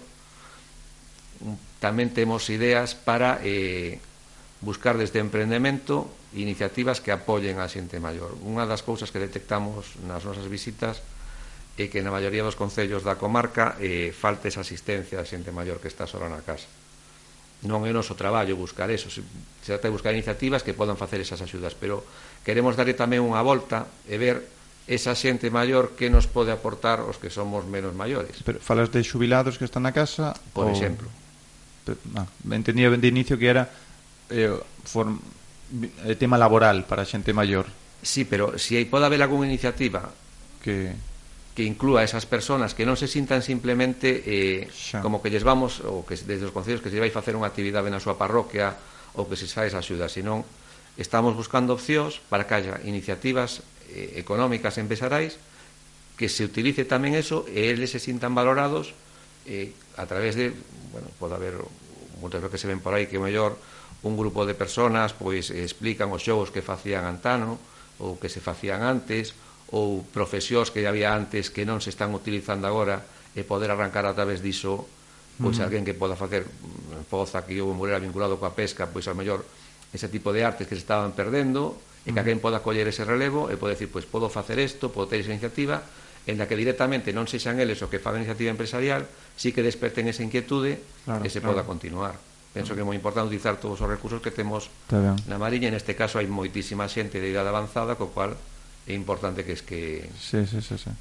tamén 1.78 2.10
temos 2.10 2.50
ideas 2.50 2.98
para 2.98 3.38
eh, 3.46 4.02
buscar 4.60 4.98
desde 4.98 5.22
emprendemento 5.22 6.10
iniciativas 6.34 7.00
que 7.00 7.14
apoyen 7.14 7.62
a 7.62 7.70
xente 7.70 8.02
maior. 8.02 8.34
Unha 8.42 8.66
das 8.66 8.82
cousas 8.82 9.14
que 9.14 9.22
detectamos 9.22 9.96
nas 10.04 10.26
nosas 10.26 10.50
visitas 10.50 11.00
é 11.78 11.86
que 11.86 12.02
na 12.02 12.10
maioría 12.10 12.42
dos 12.42 12.58
concellos 12.58 13.06
da 13.06 13.14
comarca 13.14 13.78
eh, 13.78 14.10
falta 14.10 14.50
esa 14.50 14.66
asistencia 14.66 15.22
a 15.22 15.28
xente 15.28 15.54
maior 15.54 15.78
que 15.78 15.86
está 15.86 16.10
sola 16.10 16.26
na 16.26 16.42
casa. 16.42 16.66
Non 17.62 17.86
é 17.86 17.94
noso 17.94 18.18
traballo 18.18 18.58
buscar 18.58 18.90
eso, 18.90 19.10
se 19.10 19.22
trata 19.62 19.86
de 19.86 19.94
buscar 19.94 20.10
iniciativas 20.14 20.66
que 20.66 20.74
podan 20.74 20.98
facer 20.98 21.22
esas 21.22 21.38
axudas, 21.38 21.78
pero 21.78 22.02
queremos 22.42 22.74
darle 22.74 22.98
tamén 22.98 23.22
unha 23.22 23.40
volta 23.40 23.86
e 24.10 24.18
ver 24.18 24.42
esa 24.90 25.14
xente 25.14 25.54
maior 25.54 25.94
que 25.94 26.10
nos 26.10 26.26
pode 26.26 26.50
aportar 26.50 27.06
os 27.06 27.22
que 27.22 27.30
somos 27.30 27.62
menos 27.62 27.94
maiores. 27.94 28.42
Pero 28.42 28.58
falas 28.58 28.90
de 28.90 29.06
xubilados 29.06 29.54
que 29.54 29.66
están 29.66 29.86
na 29.86 29.94
casa? 29.94 30.34
Por 30.50 30.66
ou... 30.66 30.74
exemplo 30.74 31.06
ah, 32.16 32.26
entendía 32.50 32.90
de 32.90 33.08
inicio 33.08 33.38
que 33.38 33.48
era 33.48 33.70
eh, 34.28 34.52
form, 34.84 35.20
eh, 36.04 36.16
tema 36.16 36.36
laboral 36.36 36.84
para 36.84 37.04
a 37.04 37.08
xente 37.08 37.32
maior. 37.32 37.70
Sí, 38.02 38.24
pero 38.24 38.58
se 38.58 38.72
si 38.72 38.72
aí 38.76 38.86
pode 38.86 39.06
haber 39.06 39.22
algunha 39.22 39.48
iniciativa 39.48 40.12
que 40.60 40.92
que 41.58 41.66
inclúa 41.66 42.02
a 42.02 42.06
esas 42.06 42.22
personas 42.22 42.70
que 42.70 42.86
non 42.86 42.94
se 42.94 43.10
sintan 43.10 43.42
simplemente 43.42 44.22
eh, 44.30 44.70
xa. 44.70 45.02
como 45.02 45.18
que 45.18 45.26
lles 45.26 45.42
vamos 45.42 45.82
ou 45.82 46.06
que 46.06 46.14
desde 46.14 46.46
os 46.46 46.54
concellos 46.54 46.78
que 46.78 46.86
se 46.86 47.02
vai 47.02 47.10
facer 47.10 47.34
unha 47.34 47.50
actividade 47.50 47.90
na 47.90 47.98
súa 47.98 48.14
parroquia 48.14 48.78
ou 49.18 49.26
que 49.26 49.34
se 49.34 49.50
faz 49.50 49.74
axuda, 49.74 50.06
senón 50.06 50.46
estamos 50.94 51.34
buscando 51.34 51.74
opcións 51.74 52.22
para 52.30 52.46
que 52.46 52.54
haya 52.54 52.78
iniciativas 52.86 53.66
eh, 53.90 54.22
económicas 54.22 54.78
empezarais 54.78 55.34
que 56.14 56.30
se 56.30 56.46
utilice 56.46 56.86
tamén 56.86 57.18
eso 57.18 57.42
e 57.50 57.74
eles 57.74 57.90
se 57.90 57.98
sintan 57.98 58.38
valorados 58.38 58.94
eh, 59.48 59.72
a 59.96 60.04
través 60.04 60.36
de, 60.36 60.52
bueno, 60.92 61.08
pode 61.16 61.34
haber 61.34 61.56
moitas 62.20 62.44
veces 62.44 62.52
que 62.52 62.60
se 62.60 62.68
ven 62.68 62.84
por 62.84 62.92
aí 62.92 63.08
que 63.08 63.16
mellor 63.16 63.56
un 64.04 64.14
grupo 64.14 64.46
de 64.46 64.54
personas 64.54 65.16
pois 65.16 65.50
explican 65.50 66.12
os 66.12 66.22
xogos 66.22 66.52
que 66.52 66.62
facían 66.62 67.08
antano 67.08 67.58
ou 67.98 68.20
que 68.20 68.30
se 68.30 68.38
facían 68.38 68.84
antes 68.84 69.34
ou 69.74 70.06
profesións 70.14 70.70
que 70.70 70.86
había 70.86 71.16
antes 71.16 71.50
que 71.50 71.66
non 71.66 71.82
se 71.82 71.90
están 71.90 72.14
utilizando 72.14 72.68
agora 72.68 73.02
e 73.34 73.42
poder 73.42 73.74
arrancar 73.74 74.06
a 74.06 74.14
través 74.14 74.44
diso 74.44 74.86
pois 75.38 75.58
uh 75.58 75.62
-huh. 75.62 75.66
alguén 75.66 75.82
que 75.82 75.94
poda 75.96 76.14
facer 76.14 76.46
poza 77.10 77.42
que 77.42 77.58
houve 77.58 77.74
morera 77.74 77.98
vinculado 77.98 78.38
coa 78.38 78.54
pesca 78.54 78.86
pois 78.86 79.06
ao 79.10 79.18
mellor 79.18 79.42
ese 79.90 80.06
tipo 80.06 80.30
de 80.30 80.44
artes 80.44 80.68
que 80.68 80.76
se 80.76 80.84
estaban 80.84 81.16
perdendo 81.16 81.74
e 82.06 82.14
que 82.14 82.20
alguén 82.22 82.38
poda 82.38 82.62
coller 82.62 82.86
ese 82.86 83.04
relevo 83.04 83.52
e 83.52 83.58
pode 83.60 83.76
decir, 83.76 83.90
pois 83.92 84.08
podo 84.08 84.32
facer 84.32 84.56
isto, 84.62 84.88
podo 84.88 85.12
ter 85.12 85.20
esa 85.20 85.34
iniciativa 85.34 85.84
en 86.28 86.36
la 86.36 86.46
que 86.46 86.60
directamente 86.60 87.10
non 87.16 87.24
sexan 87.24 87.56
eles 87.56 87.80
o 87.80 87.88
que 87.88 87.96
fan 87.96 88.12
a 88.12 88.20
iniciativa 88.20 88.52
empresarial, 88.52 89.08
sí 89.32 89.48
que 89.56 89.64
desperten 89.64 90.12
esa 90.12 90.20
inquietude 90.20 90.76
claro, 91.08 91.24
e 91.24 91.32
se 91.32 91.40
claro. 91.40 91.56
poda 91.56 91.62
continuar. 91.64 92.20
Penso 92.52 92.76
que 92.76 92.84
é 92.84 92.86
moi 92.86 92.92
importante 92.92 93.32
utilizar 93.32 93.56
todos 93.56 93.80
os 93.80 93.88
recursos 93.88 94.20
que 94.20 94.28
temos 94.28 94.68
na 94.92 95.40
Mariña, 95.40 95.72
en 95.72 95.76
este 95.80 95.96
caso 95.96 96.20
hai 96.20 96.28
moitísima 96.28 96.84
xente 96.84 97.16
de 97.16 97.32
idade 97.32 97.48
avanzada, 97.48 97.96
co 97.96 98.12
cual 98.12 98.36
é 98.84 98.92
importante 98.92 99.40
que 99.40 99.56
es 99.56 99.64
que... 99.64 100.04
Sí, 100.20 100.44
sí, 100.44 100.60
sí, 100.60 100.76
sí. 100.76 100.92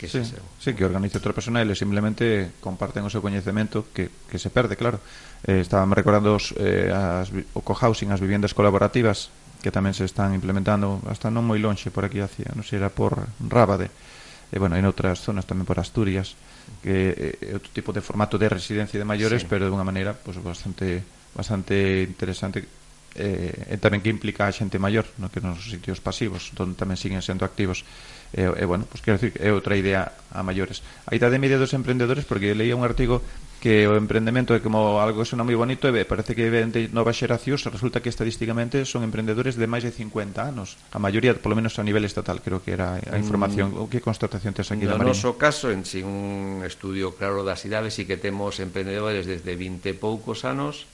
Que 0.00 0.08
sí, 0.08 0.24
se 0.24 0.40
sí, 0.64 0.72
que 0.72 0.88
organice 0.88 1.20
outra 1.20 1.36
persona 1.36 1.60
e 1.60 1.68
simplemente 1.76 2.56
comparten 2.64 3.04
o 3.04 3.12
seu 3.12 3.20
coñecemento 3.20 3.84
que, 3.92 4.08
que 4.08 4.40
se 4.40 4.48
perde, 4.48 4.80
claro. 4.80 4.96
Eh, 5.44 5.60
estábamos 5.60 5.92
recordando 5.92 6.32
os, 6.32 6.56
eh, 6.56 6.88
as, 6.88 7.28
o 7.52 7.60
cohousing, 7.60 8.16
as 8.16 8.20
viviendas 8.24 8.56
colaborativas 8.56 9.28
que 9.60 9.68
tamén 9.68 9.92
se 9.92 10.08
están 10.08 10.32
implementando 10.32 11.04
hasta 11.04 11.28
non 11.28 11.44
moi 11.44 11.60
lonxe 11.60 11.92
por 11.92 12.08
aquí 12.08 12.24
hacia, 12.24 12.48
non 12.56 12.64
sei, 12.64 12.80
era 12.80 12.88
por 12.88 13.28
Rábade. 13.44 13.92
Uh 13.92 14.19
e, 14.50 14.58
bueno, 14.58 14.74
en 14.74 14.84
outras 14.84 15.22
zonas 15.22 15.46
tamén 15.46 15.64
por 15.64 15.78
Asturias, 15.78 16.34
que 16.82 17.38
é 17.38 17.54
outro 17.54 17.70
tipo 17.70 17.94
de 17.94 18.02
formato 18.02 18.36
de 18.36 18.50
residencia 18.50 18.98
de 18.98 19.06
maiores, 19.06 19.42
sí. 19.42 19.48
pero 19.48 19.66
de 19.66 19.72
unha 19.72 19.86
maneira 19.86 20.12
pues, 20.14 20.38
bastante 20.42 21.02
bastante 21.34 22.02
interesante 22.02 22.66
eh, 23.14 23.74
e 23.74 23.76
tamén 23.78 24.02
que 24.02 24.10
implica 24.10 24.46
a 24.46 24.54
xente 24.54 24.78
maior 24.78 25.06
no 25.18 25.30
que 25.30 25.42
nos 25.42 25.66
sitios 25.66 25.98
pasivos 25.98 26.54
onde 26.54 26.78
tamén 26.78 26.98
siguen 26.98 27.22
sendo 27.22 27.42
activos 27.42 27.82
e, 28.30 28.46
eh, 28.46 28.50
e 28.50 28.62
eh, 28.62 28.66
bueno, 28.66 28.86
pues, 28.86 29.02
quero 29.02 29.18
dicir, 29.18 29.34
é 29.42 29.50
outra 29.50 29.74
idea 29.74 30.14
a 30.30 30.42
maiores 30.46 30.82
a 31.10 31.14
idade 31.14 31.42
media 31.42 31.58
dos 31.58 31.74
emprendedores 31.74 32.22
porque 32.22 32.54
leía 32.54 32.78
un 32.78 32.86
artigo 32.86 33.22
que 33.60 33.84
o 33.84 33.94
emprendemento 33.94 34.56
é 34.56 34.64
como 34.64 34.98
algo 34.98 35.20
que 35.20 35.28
sona 35.28 35.44
moi 35.44 35.54
bonito 35.54 35.86
e 35.92 36.08
parece 36.08 36.32
que 36.32 36.48
vende 36.48 36.88
novas 36.90 37.20
xeracións, 37.20 37.68
resulta 37.68 38.00
que 38.00 38.08
estadísticamente 38.08 38.88
son 38.88 39.04
emprendedores 39.04 39.60
de 39.60 39.68
máis 39.68 39.84
de 39.84 39.92
50 39.92 40.40
anos, 40.40 40.80
a 40.90 40.98
maioría, 40.98 41.36
polo 41.36 41.54
menos 41.54 41.76
a 41.76 41.84
nivel 41.84 42.08
estatal, 42.08 42.40
creo 42.40 42.64
que 42.64 42.72
era 42.72 42.96
a 42.96 43.14
mm. 43.14 43.20
información. 43.20 43.68
Mm. 43.76 43.92
Que 43.92 44.00
constatación 44.00 44.56
tes 44.56 44.72
aquí 44.72 44.88
no, 44.88 44.96
da 44.96 44.98
Marina? 44.98 45.12
No 45.12 45.14
noso 45.14 45.36
caso, 45.36 45.68
en 45.68 45.84
si 45.84 46.00
un 46.00 46.64
estudio 46.64 47.12
claro 47.12 47.44
das 47.44 47.60
idades, 47.68 47.94
e 48.00 48.08
que 48.08 48.16
temos 48.16 48.58
emprendedores 48.58 49.28
desde 49.28 49.52
20 49.54 49.92
e 49.92 49.94
poucos 49.94 50.48
anos 50.48 50.88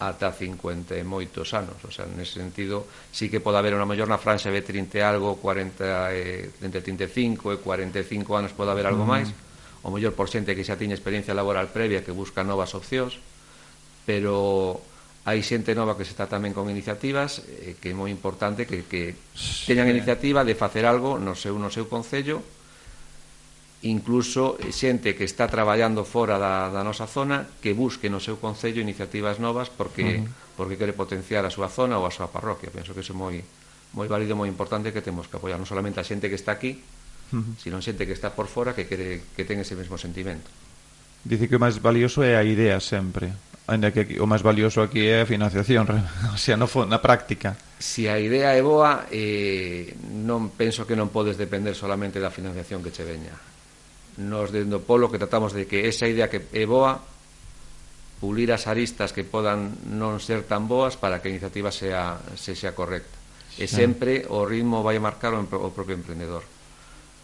ata 0.00 0.32
50 0.32 0.96
e 0.96 1.04
moitos 1.04 1.52
anos. 1.52 1.76
O 1.84 1.92
sea, 1.92 2.08
nese 2.08 2.40
sentido, 2.40 2.88
sí 3.12 3.28
que 3.28 3.44
pode 3.44 3.60
haber 3.60 3.76
unha 3.76 3.84
maior 3.84 4.08
na 4.08 4.16
franxa 4.16 4.48
de 4.48 4.64
30 4.64 4.96
e 4.96 5.02
algo, 5.04 5.36
40 5.36 6.16
e, 6.16 6.48
entre 6.64 6.80
35 6.80 7.52
e 7.52 7.56
45 7.60 8.24
anos 8.32 8.56
pode 8.56 8.72
haber 8.72 8.88
algo 8.88 9.04
mm. 9.04 9.12
máis, 9.12 9.28
o 9.82 9.88
mellor 9.88 10.12
por 10.12 10.28
xente 10.28 10.52
que 10.52 10.66
xa 10.66 10.76
tiña 10.76 10.96
experiencia 10.96 11.32
laboral 11.32 11.72
previa 11.72 12.04
que 12.04 12.12
busca 12.12 12.44
novas 12.44 12.76
opcións, 12.76 13.16
pero 14.04 14.80
hai 15.28 15.44
xente 15.44 15.76
nova 15.76 16.00
que 16.00 16.08
se 16.08 16.16
está 16.16 16.24
tamén 16.24 16.56
con 16.56 16.72
iniciativas 16.72 17.44
eh, 17.44 17.76
que 17.76 17.92
é 17.92 17.96
moi 17.96 18.08
importante 18.08 18.64
que, 18.64 18.88
que 18.88 19.12
sí. 19.36 19.68
teñan 19.68 19.92
iniciativa 19.92 20.48
de 20.48 20.56
facer 20.56 20.88
algo 20.88 21.20
no 21.20 21.36
seu, 21.36 21.60
no 21.60 21.68
seu 21.68 21.92
concello 21.92 22.40
incluso 23.84 24.60
xente 24.72 25.16
que 25.16 25.24
está 25.24 25.48
traballando 25.48 26.04
fora 26.04 26.36
da, 26.36 26.68
da 26.72 26.84
nosa 26.84 27.04
zona 27.04 27.48
que 27.60 27.76
busque 27.76 28.08
no 28.08 28.20
seu 28.20 28.40
concello 28.40 28.80
iniciativas 28.80 29.40
novas 29.40 29.68
porque 29.68 30.20
uh 30.20 30.24
-huh. 30.24 30.56
porque 30.56 30.76
quere 30.76 30.92
potenciar 30.92 31.44
a 31.44 31.52
súa 31.52 31.72
zona 31.72 31.96
ou 31.96 32.04
a 32.04 32.12
súa 32.12 32.28
parroquia. 32.28 32.68
Penso 32.68 32.92
que 32.92 33.00
iso 33.00 33.16
é 33.16 33.20
moi 33.20 33.36
moi 33.96 34.06
válido, 34.06 34.36
moi 34.36 34.48
importante 34.48 34.92
que 34.92 35.00
temos 35.00 35.26
que 35.28 35.36
apoiar 35.40 35.56
non 35.56 35.68
solamente 35.68 35.98
a 36.00 36.04
xente 36.04 36.28
que 36.28 36.36
está 36.36 36.52
aquí, 36.52 36.80
Uh 37.30 37.42
-huh. 37.42 37.54
Si 37.58 37.68
non 37.70 37.82
xente 37.82 38.06
que 38.06 38.14
está 38.14 38.34
por 38.34 38.50
fora 38.50 38.74
que 38.74 38.86
quere, 38.86 39.22
que 39.34 39.46
ten 39.46 39.62
ese 39.62 39.78
mesmo 39.78 39.98
sentimento. 39.98 40.50
Dice 41.24 41.48
que 41.48 41.56
o 41.56 41.62
máis 41.62 41.76
valioso 41.78 42.24
é 42.24 42.36
a 42.36 42.44
idea 42.44 42.80
sempre. 42.80 43.32
Ainda 43.70 43.92
que 43.92 44.00
aquí, 44.02 44.16
o 44.18 44.26
máis 44.26 44.42
valioso 44.42 44.82
aquí 44.82 45.06
é 45.06 45.22
a 45.22 45.28
financiación, 45.28 45.86
o 46.34 46.38
sea, 46.40 46.56
no 46.56 46.66
na 46.88 46.98
práctica. 46.98 47.54
Si 47.78 48.08
a 48.08 48.18
idea 48.18 48.56
é 48.56 48.62
boa, 48.64 49.06
eh, 49.12 49.94
non 50.00 50.50
penso 50.56 50.88
que 50.88 50.98
non 50.98 51.12
podes 51.12 51.38
depender 51.38 51.76
solamente 51.76 52.18
da 52.18 52.34
financiación 52.34 52.82
que 52.82 52.90
che 52.90 53.06
veña. 53.06 53.36
Nos 54.18 54.50
dendo 54.50 54.82
polo 54.82 55.06
que 55.06 55.22
tratamos 55.22 55.54
de 55.54 55.70
que 55.70 55.86
esa 55.86 56.08
idea 56.10 56.26
que 56.26 56.50
é 56.50 56.66
boa 56.66 56.98
pulir 58.20 58.52
as 58.52 58.68
aristas 58.68 59.16
que 59.16 59.24
podan 59.24 59.76
non 59.88 60.20
ser 60.20 60.44
tan 60.44 60.68
boas 60.68 61.00
para 61.00 61.24
que 61.24 61.28
a 61.28 61.32
iniciativa 61.32 61.72
sea, 61.72 62.20
se 62.36 62.52
sea 62.52 62.76
correcta. 62.76 63.16
E 63.56 63.70
sempre 63.70 64.28
o 64.28 64.44
ritmo 64.44 64.84
vai 64.84 65.00
marcar 65.00 65.32
o, 65.32 65.40
o 65.40 65.70
propio 65.72 65.96
emprendedor 65.96 66.44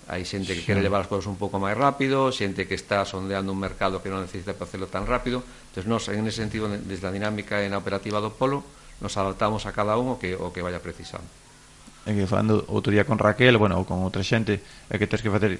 hai 0.07 0.23
xente 0.23 0.55
que 0.55 0.63
sí. 0.63 0.67
quere 0.71 0.79
levar 0.79 1.03
as 1.03 1.11
cousas 1.11 1.27
un 1.27 1.35
pouco 1.35 1.59
máis 1.59 1.75
rápido, 1.75 2.31
xente 2.31 2.71
que 2.71 2.79
está 2.79 3.03
sondeando 3.03 3.51
un 3.51 3.59
mercado 3.59 3.99
que 3.99 4.07
non 4.07 4.23
necesita 4.23 4.55
para 4.55 4.71
hacerlo 4.71 4.87
tan 4.87 5.03
rápido. 5.03 5.43
Entón, 5.75 5.91
nos, 5.91 6.07
en 6.07 6.23
ese 6.31 6.47
sentido, 6.47 6.71
desde 6.71 7.11
a 7.11 7.13
dinámica 7.13 7.59
e 7.59 7.67
na 7.67 7.83
operativa 7.83 8.23
do 8.23 8.31
polo, 8.31 8.63
nos 9.03 9.19
adaptamos 9.19 9.67
a 9.67 9.75
cada 9.75 9.99
un 9.99 10.15
o 10.15 10.17
que, 10.17 10.39
o 10.39 10.55
que 10.55 10.63
vaya 10.63 10.79
precisando. 10.79 11.27
É 12.07 12.15
que 12.15 12.31
falando 12.31 12.63
outro 12.71 12.95
día 12.95 13.03
con 13.03 13.19
Raquel, 13.19 13.59
bueno, 13.59 13.83
ou 13.83 13.85
con 13.85 13.99
outra 14.07 14.23
xente, 14.23 14.63
é 14.63 14.95
que 14.95 15.11
tens 15.11 15.27
que 15.27 15.33
facer 15.33 15.59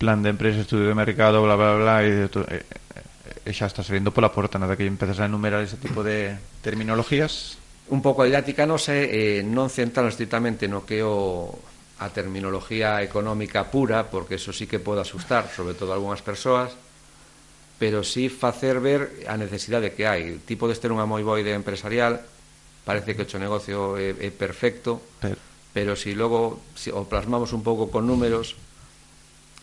plan 0.00 0.24
de 0.24 0.32
empresa, 0.32 0.64
estudio 0.64 0.88
de 0.88 0.96
mercado, 0.96 1.44
bla, 1.44 1.54
bla, 1.54 1.76
bla, 1.76 1.96
e, 2.00 2.24
e, 2.24 2.56
e 3.44 3.50
xa 3.52 3.68
está 3.68 3.84
salindo 3.84 4.16
pola 4.16 4.32
porta, 4.32 4.56
nada 4.56 4.80
que 4.80 4.88
empezas 4.88 5.20
a 5.20 5.28
enumerar 5.28 5.60
ese 5.60 5.76
tipo 5.76 6.00
de 6.00 6.40
terminologías. 6.64 7.60
Un 7.92 8.00
pouco 8.00 8.24
a 8.24 8.28
didática 8.32 8.64
non, 8.64 8.80
sei, 8.80 9.12
eh, 9.12 9.40
non 9.44 9.68
centrarnos 9.68 10.16
estrictamente 10.16 10.64
no 10.72 10.88
que 10.88 11.04
o 11.04 11.52
a 11.98 12.10
terminología 12.10 13.02
económica 13.02 13.70
pura, 13.70 14.10
porque 14.10 14.36
eso 14.36 14.52
sí 14.52 14.66
que 14.66 14.82
pode 14.82 15.00
asustar, 15.00 15.50
sobre 15.54 15.74
todo 15.74 15.92
a 15.92 15.98
algunhas 15.98 16.22
persoas, 16.22 16.74
pero 17.78 18.02
sí 18.02 18.28
facer 18.28 18.80
ver 18.80 19.26
a 19.28 19.36
necesidade 19.36 19.94
que 19.94 20.06
hai. 20.06 20.42
Tipo 20.42 20.66
de 20.66 20.74
ter 20.74 20.90
unha 20.90 21.06
moiboide 21.06 21.54
empresarial, 21.54 22.22
parece 22.82 23.14
que 23.14 23.26
o 23.26 23.42
negocio 23.42 23.94
é, 23.94 24.14
é 24.14 24.30
perfecto, 24.34 25.02
pero, 25.22 25.38
pero 25.70 25.92
si 25.94 26.18
logo 26.18 26.62
si, 26.74 26.90
o 26.90 27.06
plasmamos 27.06 27.54
un 27.54 27.62
pouco 27.62 27.90
con 27.90 28.06
números, 28.06 28.58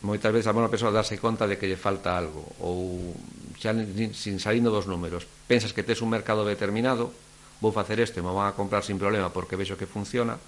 moitas 0.01 0.33
veces 0.33 0.49
a 0.49 0.55
mona 0.55 0.71
persoa 0.71 0.95
darse 0.95 1.19
conta 1.19 1.45
de 1.45 1.59
que 1.59 1.67
lle 1.67 1.77
falta 1.77 2.15
algo, 2.15 2.47
ou 2.63 3.13
xa 3.59 3.75
sin 4.15 4.39
salindo 4.39 4.73
dos 4.73 4.89
números. 4.89 5.27
Pensas 5.45 5.75
que 5.75 5.85
tes 5.85 5.99
un 6.01 6.09
mercado 6.09 6.47
determinado, 6.47 7.13
vou 7.61 7.69
facer 7.69 8.01
isto 8.01 8.17
e 8.17 8.25
me 8.25 8.33
van 8.33 8.49
a 8.49 8.57
comprar 8.57 8.81
sin 8.81 8.97
problema 8.97 9.29
porque 9.29 9.59
vexo 9.59 9.77
que 9.77 9.85
funciona, 9.85 10.41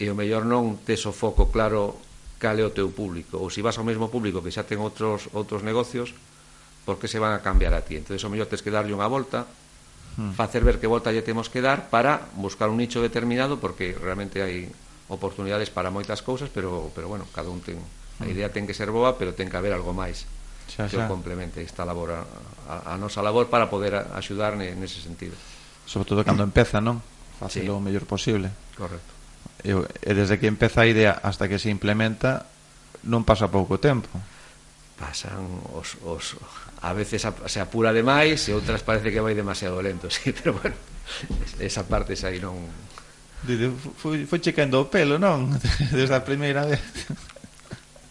e 0.00 0.08
o 0.08 0.16
mellor 0.16 0.48
non 0.48 0.80
tes 0.80 1.04
o 1.04 1.12
foco 1.12 1.52
claro 1.52 2.00
cal 2.40 2.56
é 2.56 2.64
o 2.64 2.72
teu 2.72 2.88
público 2.88 3.36
ou 3.36 3.52
se 3.52 3.60
vas 3.60 3.76
ao 3.76 3.84
mesmo 3.84 4.08
público 4.08 4.40
que 4.40 4.48
xa 4.48 4.64
ten 4.64 4.80
outros 4.80 5.28
outros 5.36 5.60
negocios 5.60 6.16
por 6.88 6.96
que 6.96 7.04
se 7.04 7.20
van 7.20 7.36
a 7.36 7.44
cambiar 7.44 7.76
a 7.76 7.84
ti 7.84 8.00
entón 8.00 8.16
o 8.16 8.32
mellor 8.32 8.48
tes 8.48 8.64
que 8.64 8.72
darlle 8.72 8.96
unha 8.96 9.06
volta 9.06 9.44
hmm. 10.16 10.32
facer 10.40 10.64
ver 10.64 10.80
que 10.80 10.88
volta 10.88 11.12
lle 11.12 11.20
temos 11.20 11.52
que 11.52 11.60
dar 11.60 11.92
para 11.92 12.32
buscar 12.40 12.72
un 12.72 12.80
nicho 12.80 13.04
determinado 13.04 13.60
porque 13.60 13.92
realmente 13.92 14.40
hai 14.40 14.72
oportunidades 15.12 15.68
para 15.68 15.92
moitas 15.92 16.24
cousas 16.24 16.48
pero 16.48 16.88
pero 16.96 17.12
bueno 17.12 17.28
cada 17.36 17.52
un 17.52 17.60
ten 17.60 17.76
a 17.76 18.24
hmm. 18.24 18.32
idea 18.32 18.48
ten 18.48 18.64
que 18.64 18.72
ser 18.72 18.88
boa 18.88 19.20
pero 19.20 19.36
ten 19.36 19.52
que 19.52 19.60
haber 19.60 19.76
algo 19.76 19.92
máis 19.92 20.24
xa, 20.64 20.88
xa. 20.88 20.90
que 20.90 20.96
o 20.96 21.04
complemente 21.04 21.60
esta 21.60 21.84
labor 21.84 22.16
a, 22.16 22.24
a, 22.72 22.96
a 22.96 22.98
nosa 22.98 23.20
labor 23.20 23.52
para 23.52 23.68
poder 23.68 23.92
axudar 24.16 24.56
nese 24.56 25.04
sentido 25.04 25.36
sobre 25.84 26.08
todo 26.08 26.24
cando 26.24 26.40
empeza 26.48 26.80
non 26.80 27.04
facelo 27.36 27.76
sí. 27.76 27.78
o 27.78 27.84
mellor 27.84 28.08
posible 28.08 28.48
correcto 28.80 29.19
Eu, 29.60 29.84
e 29.84 30.12
desde 30.16 30.40
que 30.40 30.48
empeza 30.48 30.82
a 30.82 30.88
idea 30.88 31.20
hasta 31.20 31.44
que 31.44 31.60
se 31.60 31.68
implementa 31.68 32.48
non 33.04 33.28
pasa 33.28 33.52
pouco 33.52 33.76
tempo 33.76 34.08
pasan 34.96 35.40
os, 35.76 35.96
os 36.04 36.36
a 36.80 36.92
veces 36.92 37.24
a, 37.24 37.32
se 37.48 37.60
apura 37.60 37.92
demais 37.92 38.40
e 38.48 38.56
outras 38.56 38.84
parece 38.84 39.12
que 39.12 39.20
vai 39.20 39.36
demasiado 39.36 39.80
lento 39.80 40.08
sí, 40.14 40.32
pero 40.32 40.56
bueno, 40.56 40.76
esa 41.60 41.84
parte 41.84 42.16
xa 42.16 42.32
aí 42.32 42.40
non 42.40 42.56
Dile, 43.40 43.72
foi, 43.72 44.28
foi 44.28 44.36
checando 44.36 44.76
o 44.84 44.92
pelo, 44.92 45.16
non? 45.16 45.48
Desde 45.96 46.12
a 46.12 46.20
primeira 46.20 46.68
vez 46.68 46.84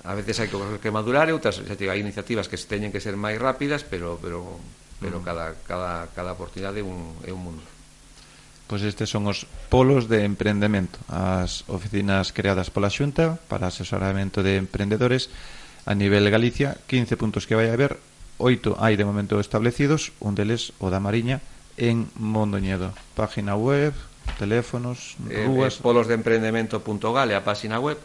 A 0.01 0.17
veces 0.17 0.41
hai 0.41 0.49
cousas 0.49 0.81
que 0.81 0.89
madurar 0.89 1.29
e 1.29 1.33
outras 1.37 1.61
xa 1.61 1.77
digo, 1.77 1.93
hai 1.93 2.01
iniciativas 2.01 2.49
que 2.49 2.57
teñen 2.57 2.89
que 2.89 3.01
ser 3.01 3.13
máis 3.13 3.37
rápidas 3.37 3.85
pero 3.85 4.17
pero 4.17 4.57
pero 4.97 5.21
mm. 5.21 5.25
cada, 5.25 5.45
cada, 5.65 5.91
cada 6.13 6.33
oportunidade 6.33 6.81
é 6.81 6.85
un, 6.85 7.13
é 7.25 7.29
un 7.33 7.41
mundo 7.41 7.65
Pois 8.69 8.85
estes 8.85 9.09
son 9.09 9.25
os 9.25 9.49
polos 9.73 10.05
de 10.05 10.21
emprendemento, 10.21 11.01
as 11.09 11.65
oficinas 11.65 12.29
creadas 12.29 12.69
pola 12.69 12.93
Xunta 12.93 13.41
para 13.49 13.73
asesoramento 13.73 14.45
de 14.45 14.61
emprendedores 14.61 15.33
a 15.89 15.97
nivel 15.97 16.29
Galicia, 16.29 16.77
15 16.85 17.17
puntos 17.17 17.49
que 17.49 17.57
vai 17.57 17.73
haber, 17.73 17.97
8 18.37 18.77
hai 18.77 18.93
de 18.93 19.09
momento 19.09 19.41
establecidos, 19.41 20.13
un 20.21 20.37
deles 20.37 20.77
o 20.77 20.93
da 20.93 21.01
Mariña 21.01 21.41
en 21.81 22.13
Mondoñedo. 22.13 22.93
Página 23.17 23.57
web, 23.57 23.97
teléfonos, 24.37 25.17
eh, 25.33 25.41
eh, 25.41 25.49
rúas... 25.49 25.81
Eh, 25.81 25.81
polosdeemprendemento.gal 25.81 27.25
é 27.25 27.33
a 27.33 27.41
página 27.41 27.81
web, 27.81 27.97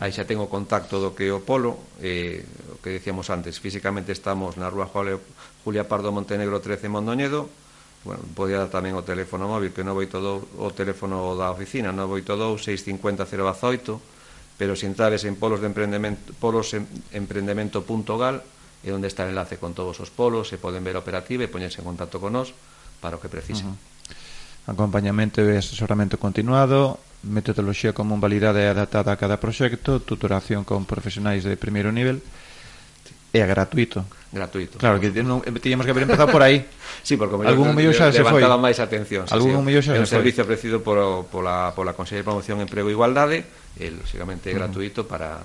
aí 0.00 0.16
xa 0.16 0.24
tengo 0.24 0.48
contacto 0.48 0.96
do 0.96 1.12
que 1.12 1.28
o 1.28 1.44
polo, 1.44 1.76
eh, 2.00 2.40
o 2.72 2.80
que 2.80 2.88
decíamos 2.88 3.28
antes, 3.28 3.60
físicamente 3.60 4.16
estamos 4.16 4.56
na 4.56 4.72
rúa 4.72 4.88
Julia 4.88 5.84
Pardo 5.84 6.08
Montenegro 6.08 6.64
13 6.64 6.88
Mondoñedo, 6.88 7.52
bueno, 8.06 8.22
podía 8.38 8.62
dar 8.62 8.70
tamén 8.70 8.94
o 8.94 9.02
teléfono 9.02 9.50
móvil, 9.50 9.74
que 9.74 9.82
982 9.82 10.62
o 10.62 10.70
teléfono 10.70 11.34
da 11.34 11.50
oficina, 11.50 11.90
982 11.90 12.62
650 12.62 13.26
018, 13.26 14.54
pero 14.54 14.78
se 14.78 14.86
entrades 14.86 15.26
en 15.26 15.34
polos 15.34 15.58
de 15.58 15.66
emprendemento, 15.66 16.30
polosemprendemento.gal 16.38 18.46
e 18.86 18.94
onde 18.94 19.10
está 19.10 19.26
o 19.26 19.30
enlace 19.34 19.58
con 19.58 19.74
todos 19.74 19.98
os 19.98 20.14
polos, 20.14 20.46
se 20.46 20.62
poden 20.62 20.86
ver 20.86 20.94
a 20.94 21.02
operativa 21.02 21.42
e 21.42 21.50
poñerse 21.50 21.82
en 21.82 21.90
contacto 21.90 22.22
con 22.22 22.38
nós 22.38 22.54
para 23.02 23.18
o 23.18 23.20
que 23.20 23.26
precisen. 23.26 23.66
Uh 23.66 23.74
-huh. 23.74 24.70
Acompañamento 24.70 25.42
e 25.42 25.58
asesoramento 25.58 26.22
continuado, 26.22 27.02
metodoloxía 27.26 27.90
común 27.90 28.22
validada 28.22 28.62
e 28.62 28.70
adaptada 28.70 29.10
a 29.10 29.18
cada 29.18 29.42
proxecto, 29.42 29.98
tutoración 29.98 30.62
con 30.62 30.86
profesionais 30.86 31.42
de 31.42 31.58
primeiro 31.58 31.90
nivel, 31.90 32.22
e 33.34 33.42
é 33.42 33.46
gratuito 33.46 34.06
gratuito. 34.36 34.78
Claro, 34.78 35.00
que 35.00 35.08
non, 35.24 35.40
eh, 35.42 35.50
teníamos 35.56 35.88
que 35.88 35.92
haber 35.96 36.04
empezado 36.04 36.28
por 36.28 36.44
aí. 36.44 36.68
sí, 37.02 37.16
porque 37.16 37.34
algún 37.48 37.72
mellor 37.72 37.96
xa 37.96 38.12
se 38.12 38.20
foi. 38.20 38.44
Levantaba 38.44 38.60
máis 38.60 38.76
atención. 38.76 39.24
Sí, 39.24 39.32
algún 39.32 39.64
sí, 39.64 39.72
mellor 39.72 39.82
xa 39.82 39.96
se 39.96 39.96
foi. 39.96 40.00
É 40.00 40.06
un 40.06 40.12
servicio 40.12 40.40
ofrecido 40.44 40.84
por, 40.84 41.26
pola, 41.32 41.72
pola 41.72 41.96
Consellería 41.96 42.22
de 42.22 42.28
Promoción, 42.28 42.60
Emprego 42.60 42.92
e 42.92 42.94
Igualdade, 42.94 43.48
e, 43.80 43.86
lógicamente, 43.88 44.52
mm. 44.52 44.56
gratuito 44.60 45.08
para, 45.08 45.40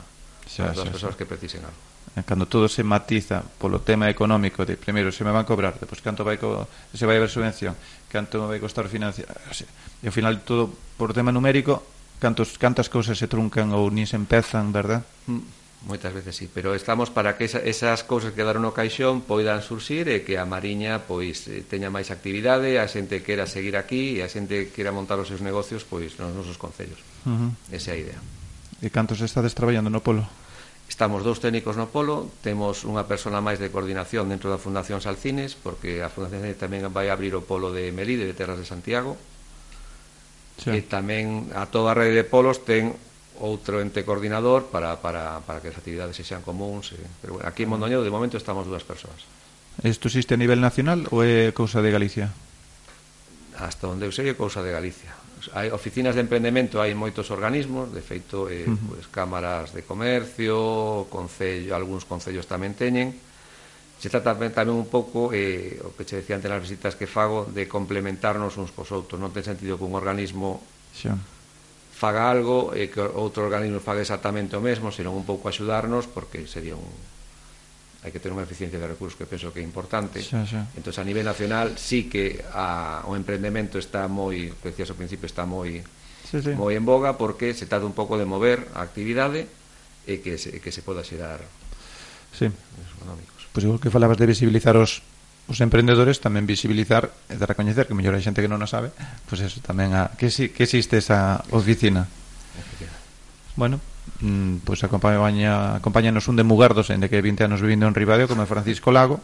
xa, 0.45 0.75
para 0.75 0.83
as 0.83 0.91
persoas 0.91 1.15
que 1.15 1.23
precisen 1.23 1.63
algo. 1.63 1.79
Cando 2.27 2.43
todo 2.43 2.67
se 2.67 2.83
matiza 2.83 3.39
polo 3.39 3.79
tema 3.79 4.11
económico 4.11 4.67
de 4.67 4.75
primeiro 4.75 5.15
se 5.15 5.23
me 5.23 5.31
van 5.31 5.47
cobrar, 5.47 5.79
depois 5.79 6.03
canto 6.03 6.27
vai 6.27 6.35
co, 6.35 6.67
se 6.91 7.07
vai 7.07 7.15
haber 7.15 7.31
subvención, 7.31 7.71
canto 8.11 8.43
me 8.43 8.51
vai 8.51 8.59
costar 8.59 8.91
financiar, 8.91 9.31
e 9.31 10.05
ao 10.05 10.11
final 10.11 10.43
todo 10.43 10.67
por 10.99 11.15
tema 11.15 11.31
numérico, 11.31 11.79
cantos 12.19 12.59
cantas 12.59 12.91
cousas 12.91 13.15
se 13.15 13.31
truncan 13.31 13.71
ou 13.71 13.87
nin 13.87 14.03
se 14.03 14.19
empezan, 14.19 14.75
verdad? 14.75 15.07
Mm 15.31 15.60
Moitas 15.81 16.13
veces 16.13 16.35
sí, 16.37 16.45
pero 16.45 16.75
estamos 16.77 17.09
para 17.09 17.37
que 17.37 17.45
esa, 17.45 17.57
esas 17.57 18.03
cousas 18.05 18.37
que 18.37 18.45
daron 18.45 18.61
no 18.61 18.69
caixón 18.69 19.25
poidan 19.25 19.65
surxir 19.65 20.05
e 20.13 20.21
que 20.21 20.37
a 20.37 20.45
Mariña 20.45 21.09
pois 21.09 21.49
eh, 21.49 21.65
teña 21.65 21.89
máis 21.89 22.13
actividade, 22.13 22.77
a 22.77 22.85
xente 22.85 23.25
queira 23.25 23.49
seguir 23.49 23.73
aquí 23.73 24.21
e 24.21 24.25
a 24.25 24.29
xente 24.29 24.69
queira 24.69 24.93
montar 24.93 25.17
os 25.17 25.25
seus 25.25 25.41
negocios 25.41 25.81
pois 25.81 26.21
nos 26.21 26.37
nosos 26.37 26.61
concellos. 26.61 27.01
Uh 27.25 27.33
-huh. 27.33 27.73
Esa 27.73 27.93
é 27.93 27.93
a 27.97 28.01
idea. 28.13 28.19
E 28.77 28.93
cantos 28.93 29.25
estades 29.25 29.57
traballando 29.57 29.89
no 29.89 30.05
polo? 30.05 30.29
Estamos 30.85 31.25
dous 31.25 31.41
técnicos 31.41 31.73
no 31.73 31.89
polo, 31.89 32.29
temos 32.45 32.85
unha 32.85 33.09
persona 33.09 33.41
máis 33.41 33.57
de 33.57 33.73
coordinación 33.73 34.29
dentro 34.29 34.53
da 34.53 34.61
Fundación 34.61 35.01
Salcines, 35.01 35.57
porque 35.57 36.05
a 36.05 36.13
Fundación 36.13 36.45
Salcines 36.45 36.61
tamén 36.61 36.85
vai 36.93 37.09
abrir 37.09 37.33
o 37.33 37.41
polo 37.41 37.73
de 37.73 37.89
Melide, 37.89 38.29
de 38.29 38.37
Terras 38.37 38.61
de 38.61 38.69
Santiago, 38.69 39.17
sí. 40.61 40.69
e 40.69 40.85
tamén 40.85 41.49
a 41.57 41.65
toda 41.73 41.93
a 41.93 41.97
rede 41.97 42.21
de 42.21 42.25
polos 42.27 42.61
ten 42.61 42.93
outro 43.41 43.81
ente 43.81 44.05
coordinador 44.05 44.69
para, 44.69 45.01
para, 45.01 45.41
para 45.41 45.59
que 45.59 45.73
as 45.73 45.77
actividades 45.77 46.13
se 46.13 46.23
sean 46.23 46.45
comuns. 46.45 46.93
Eh. 46.93 47.01
Pero 47.21 47.41
bueno, 47.41 47.49
aquí 47.49 47.65
en 47.65 47.73
Mondoñedo, 47.73 48.05
de 48.05 48.13
momento, 48.13 48.37
estamos 48.37 48.69
dúas 48.69 48.85
persoas. 48.85 49.25
Isto 49.81 50.07
existe 50.07 50.37
a 50.37 50.39
nivel 50.39 50.61
nacional 50.61 51.09
ou 51.09 51.25
é 51.25 51.49
cousa 51.49 51.81
de 51.81 51.89
Galicia? 51.89 52.29
Hasta 53.57 53.89
onde 53.89 54.05
eu 54.05 54.13
sei 54.13 54.29
é 54.29 54.35
cousa 54.37 54.61
de 54.61 54.69
Galicia. 54.69 55.17
Hai 55.57 55.73
oficinas 55.73 56.13
de 56.13 56.21
emprendemento, 56.21 56.77
hai 56.77 56.93
moitos 56.93 57.33
organismos, 57.33 57.89
de 57.89 58.05
feito, 58.05 58.45
eh, 58.45 58.69
uh 58.69 58.77
-huh. 58.77 58.87
pues, 58.93 59.09
cámaras 59.09 59.73
de 59.73 59.81
comercio, 59.81 61.09
concello, 61.09 61.73
algúns 61.73 62.05
concellos 62.05 62.45
tamén 62.45 62.77
teñen. 62.77 63.17
Se 63.97 64.09
trata 64.13 64.37
tamén, 64.37 64.53
tamén 64.53 64.77
un 64.77 64.85
pouco, 64.85 65.33
eh, 65.33 65.81
o 65.81 65.97
que 65.97 66.05
che 66.05 66.21
decía 66.21 66.37
antes 66.37 66.45
nas 66.45 66.61
visitas 66.61 66.93
que 66.93 67.09
fago, 67.09 67.49
de 67.49 67.65
complementarnos 67.65 68.53
uns 68.61 68.69
cos 68.69 68.93
outros. 68.93 69.17
Non 69.17 69.33
ten 69.33 69.41
sentido 69.41 69.81
que 69.81 69.85
un 69.87 69.97
organismo... 69.97 70.61
Xa 70.93 71.17
faga 72.01 72.33
algo 72.33 72.73
e 72.73 72.89
que 72.89 72.97
outro 72.97 73.45
organismo 73.45 73.77
faga 73.77 74.01
exactamente 74.01 74.57
o 74.57 74.61
mesmo, 74.65 74.89
senón 74.89 75.13
un 75.13 75.21
pouco 75.21 75.45
axudarnos 75.45 76.09
porque 76.09 76.49
sería 76.49 76.73
un 76.73 76.89
hai 78.01 78.09
que 78.09 78.17
ter 78.17 78.33
unha 78.33 78.41
eficiencia 78.41 78.81
de 78.81 78.89
recursos 78.89 79.13
que 79.13 79.29
penso 79.29 79.53
que 79.53 79.61
é 79.61 79.65
importante. 79.65 80.25
Xa, 80.25 80.41
xa. 80.41 80.65
Entón, 80.73 80.97
a 80.97 81.05
nivel 81.05 81.21
nacional 81.21 81.77
sí 81.77 82.09
que 82.09 82.41
a, 82.49 83.05
o 83.05 83.13
emprendemento 83.13 83.77
está 83.77 84.09
moi, 84.09 84.49
que 84.49 84.73
decías 84.73 84.89
ao 84.89 84.97
principio, 84.97 85.29
está 85.29 85.45
moi 85.45 85.85
sí, 86.25 86.41
sí. 86.41 86.57
moi 86.57 86.73
en 86.73 86.81
boga 86.81 87.21
porque 87.21 87.53
se 87.53 87.69
trata 87.69 87.85
un 87.85 87.93
pouco 87.93 88.17
de 88.17 88.25
mover 88.25 88.65
a 88.73 88.81
actividade 88.81 89.45
e 90.09 90.25
que 90.25 90.41
se, 90.41 90.57
que 90.57 90.73
se 90.73 90.81
poda 90.81 91.05
xerar 91.05 91.45
sí. 92.33 92.49
económicos. 92.97 93.45
Pois 93.53 93.61
pues 93.61 93.63
igual 93.69 93.77
que 93.77 93.93
falabas 93.93 94.17
de 94.17 94.25
visibilizar 94.25 94.73
os 94.73 95.05
os 95.51 95.59
emprendedores 95.59 96.23
tamén 96.23 96.47
visibilizar 96.47 97.11
e 97.27 97.35
de 97.35 97.43
recoñecer 97.43 97.83
que 97.83 97.91
mellor 97.91 98.15
hai 98.15 98.23
xente 98.23 98.39
que 98.39 98.47
non 98.47 98.63
o 98.63 98.69
sabe, 98.71 98.95
pois 99.27 99.43
pues 99.43 99.51
eso 99.51 99.59
tamén 99.59 99.91
a 99.91 100.15
que 100.15 100.31
si 100.31 100.47
que 100.55 100.63
existe 100.63 100.95
esa 100.95 101.43
oficina. 101.51 102.07
Bueno, 103.59 103.83
mm, 104.23 104.63
pois 104.63 104.79
pues 104.79 104.87
acompaña 104.87 105.75
acompáñanos 105.75 106.31
un 106.31 106.39
de 106.39 106.47
Mugardos, 106.47 106.87
en 106.87 107.03
de 107.03 107.11
que 107.11 107.19
20 107.19 107.51
anos 107.51 107.59
vivindo 107.59 107.83
en 107.83 107.93
Ribadeo 107.93 108.31
como 108.31 108.47
Francisco 108.47 108.95
Lago, 108.95 109.19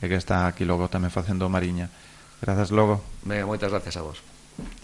e 0.00 0.08
que 0.08 0.16
está 0.16 0.48
aquí 0.48 0.64
logo 0.64 0.88
tamén 0.88 1.12
facendo 1.12 1.52
Mariña. 1.52 1.92
Grazas 2.40 2.72
logo. 2.72 3.04
Venga, 3.28 3.44
moitas 3.44 3.68
gracias 3.68 4.00
a 4.00 4.02
vos. 4.04 4.24
Chao. 4.56 4.76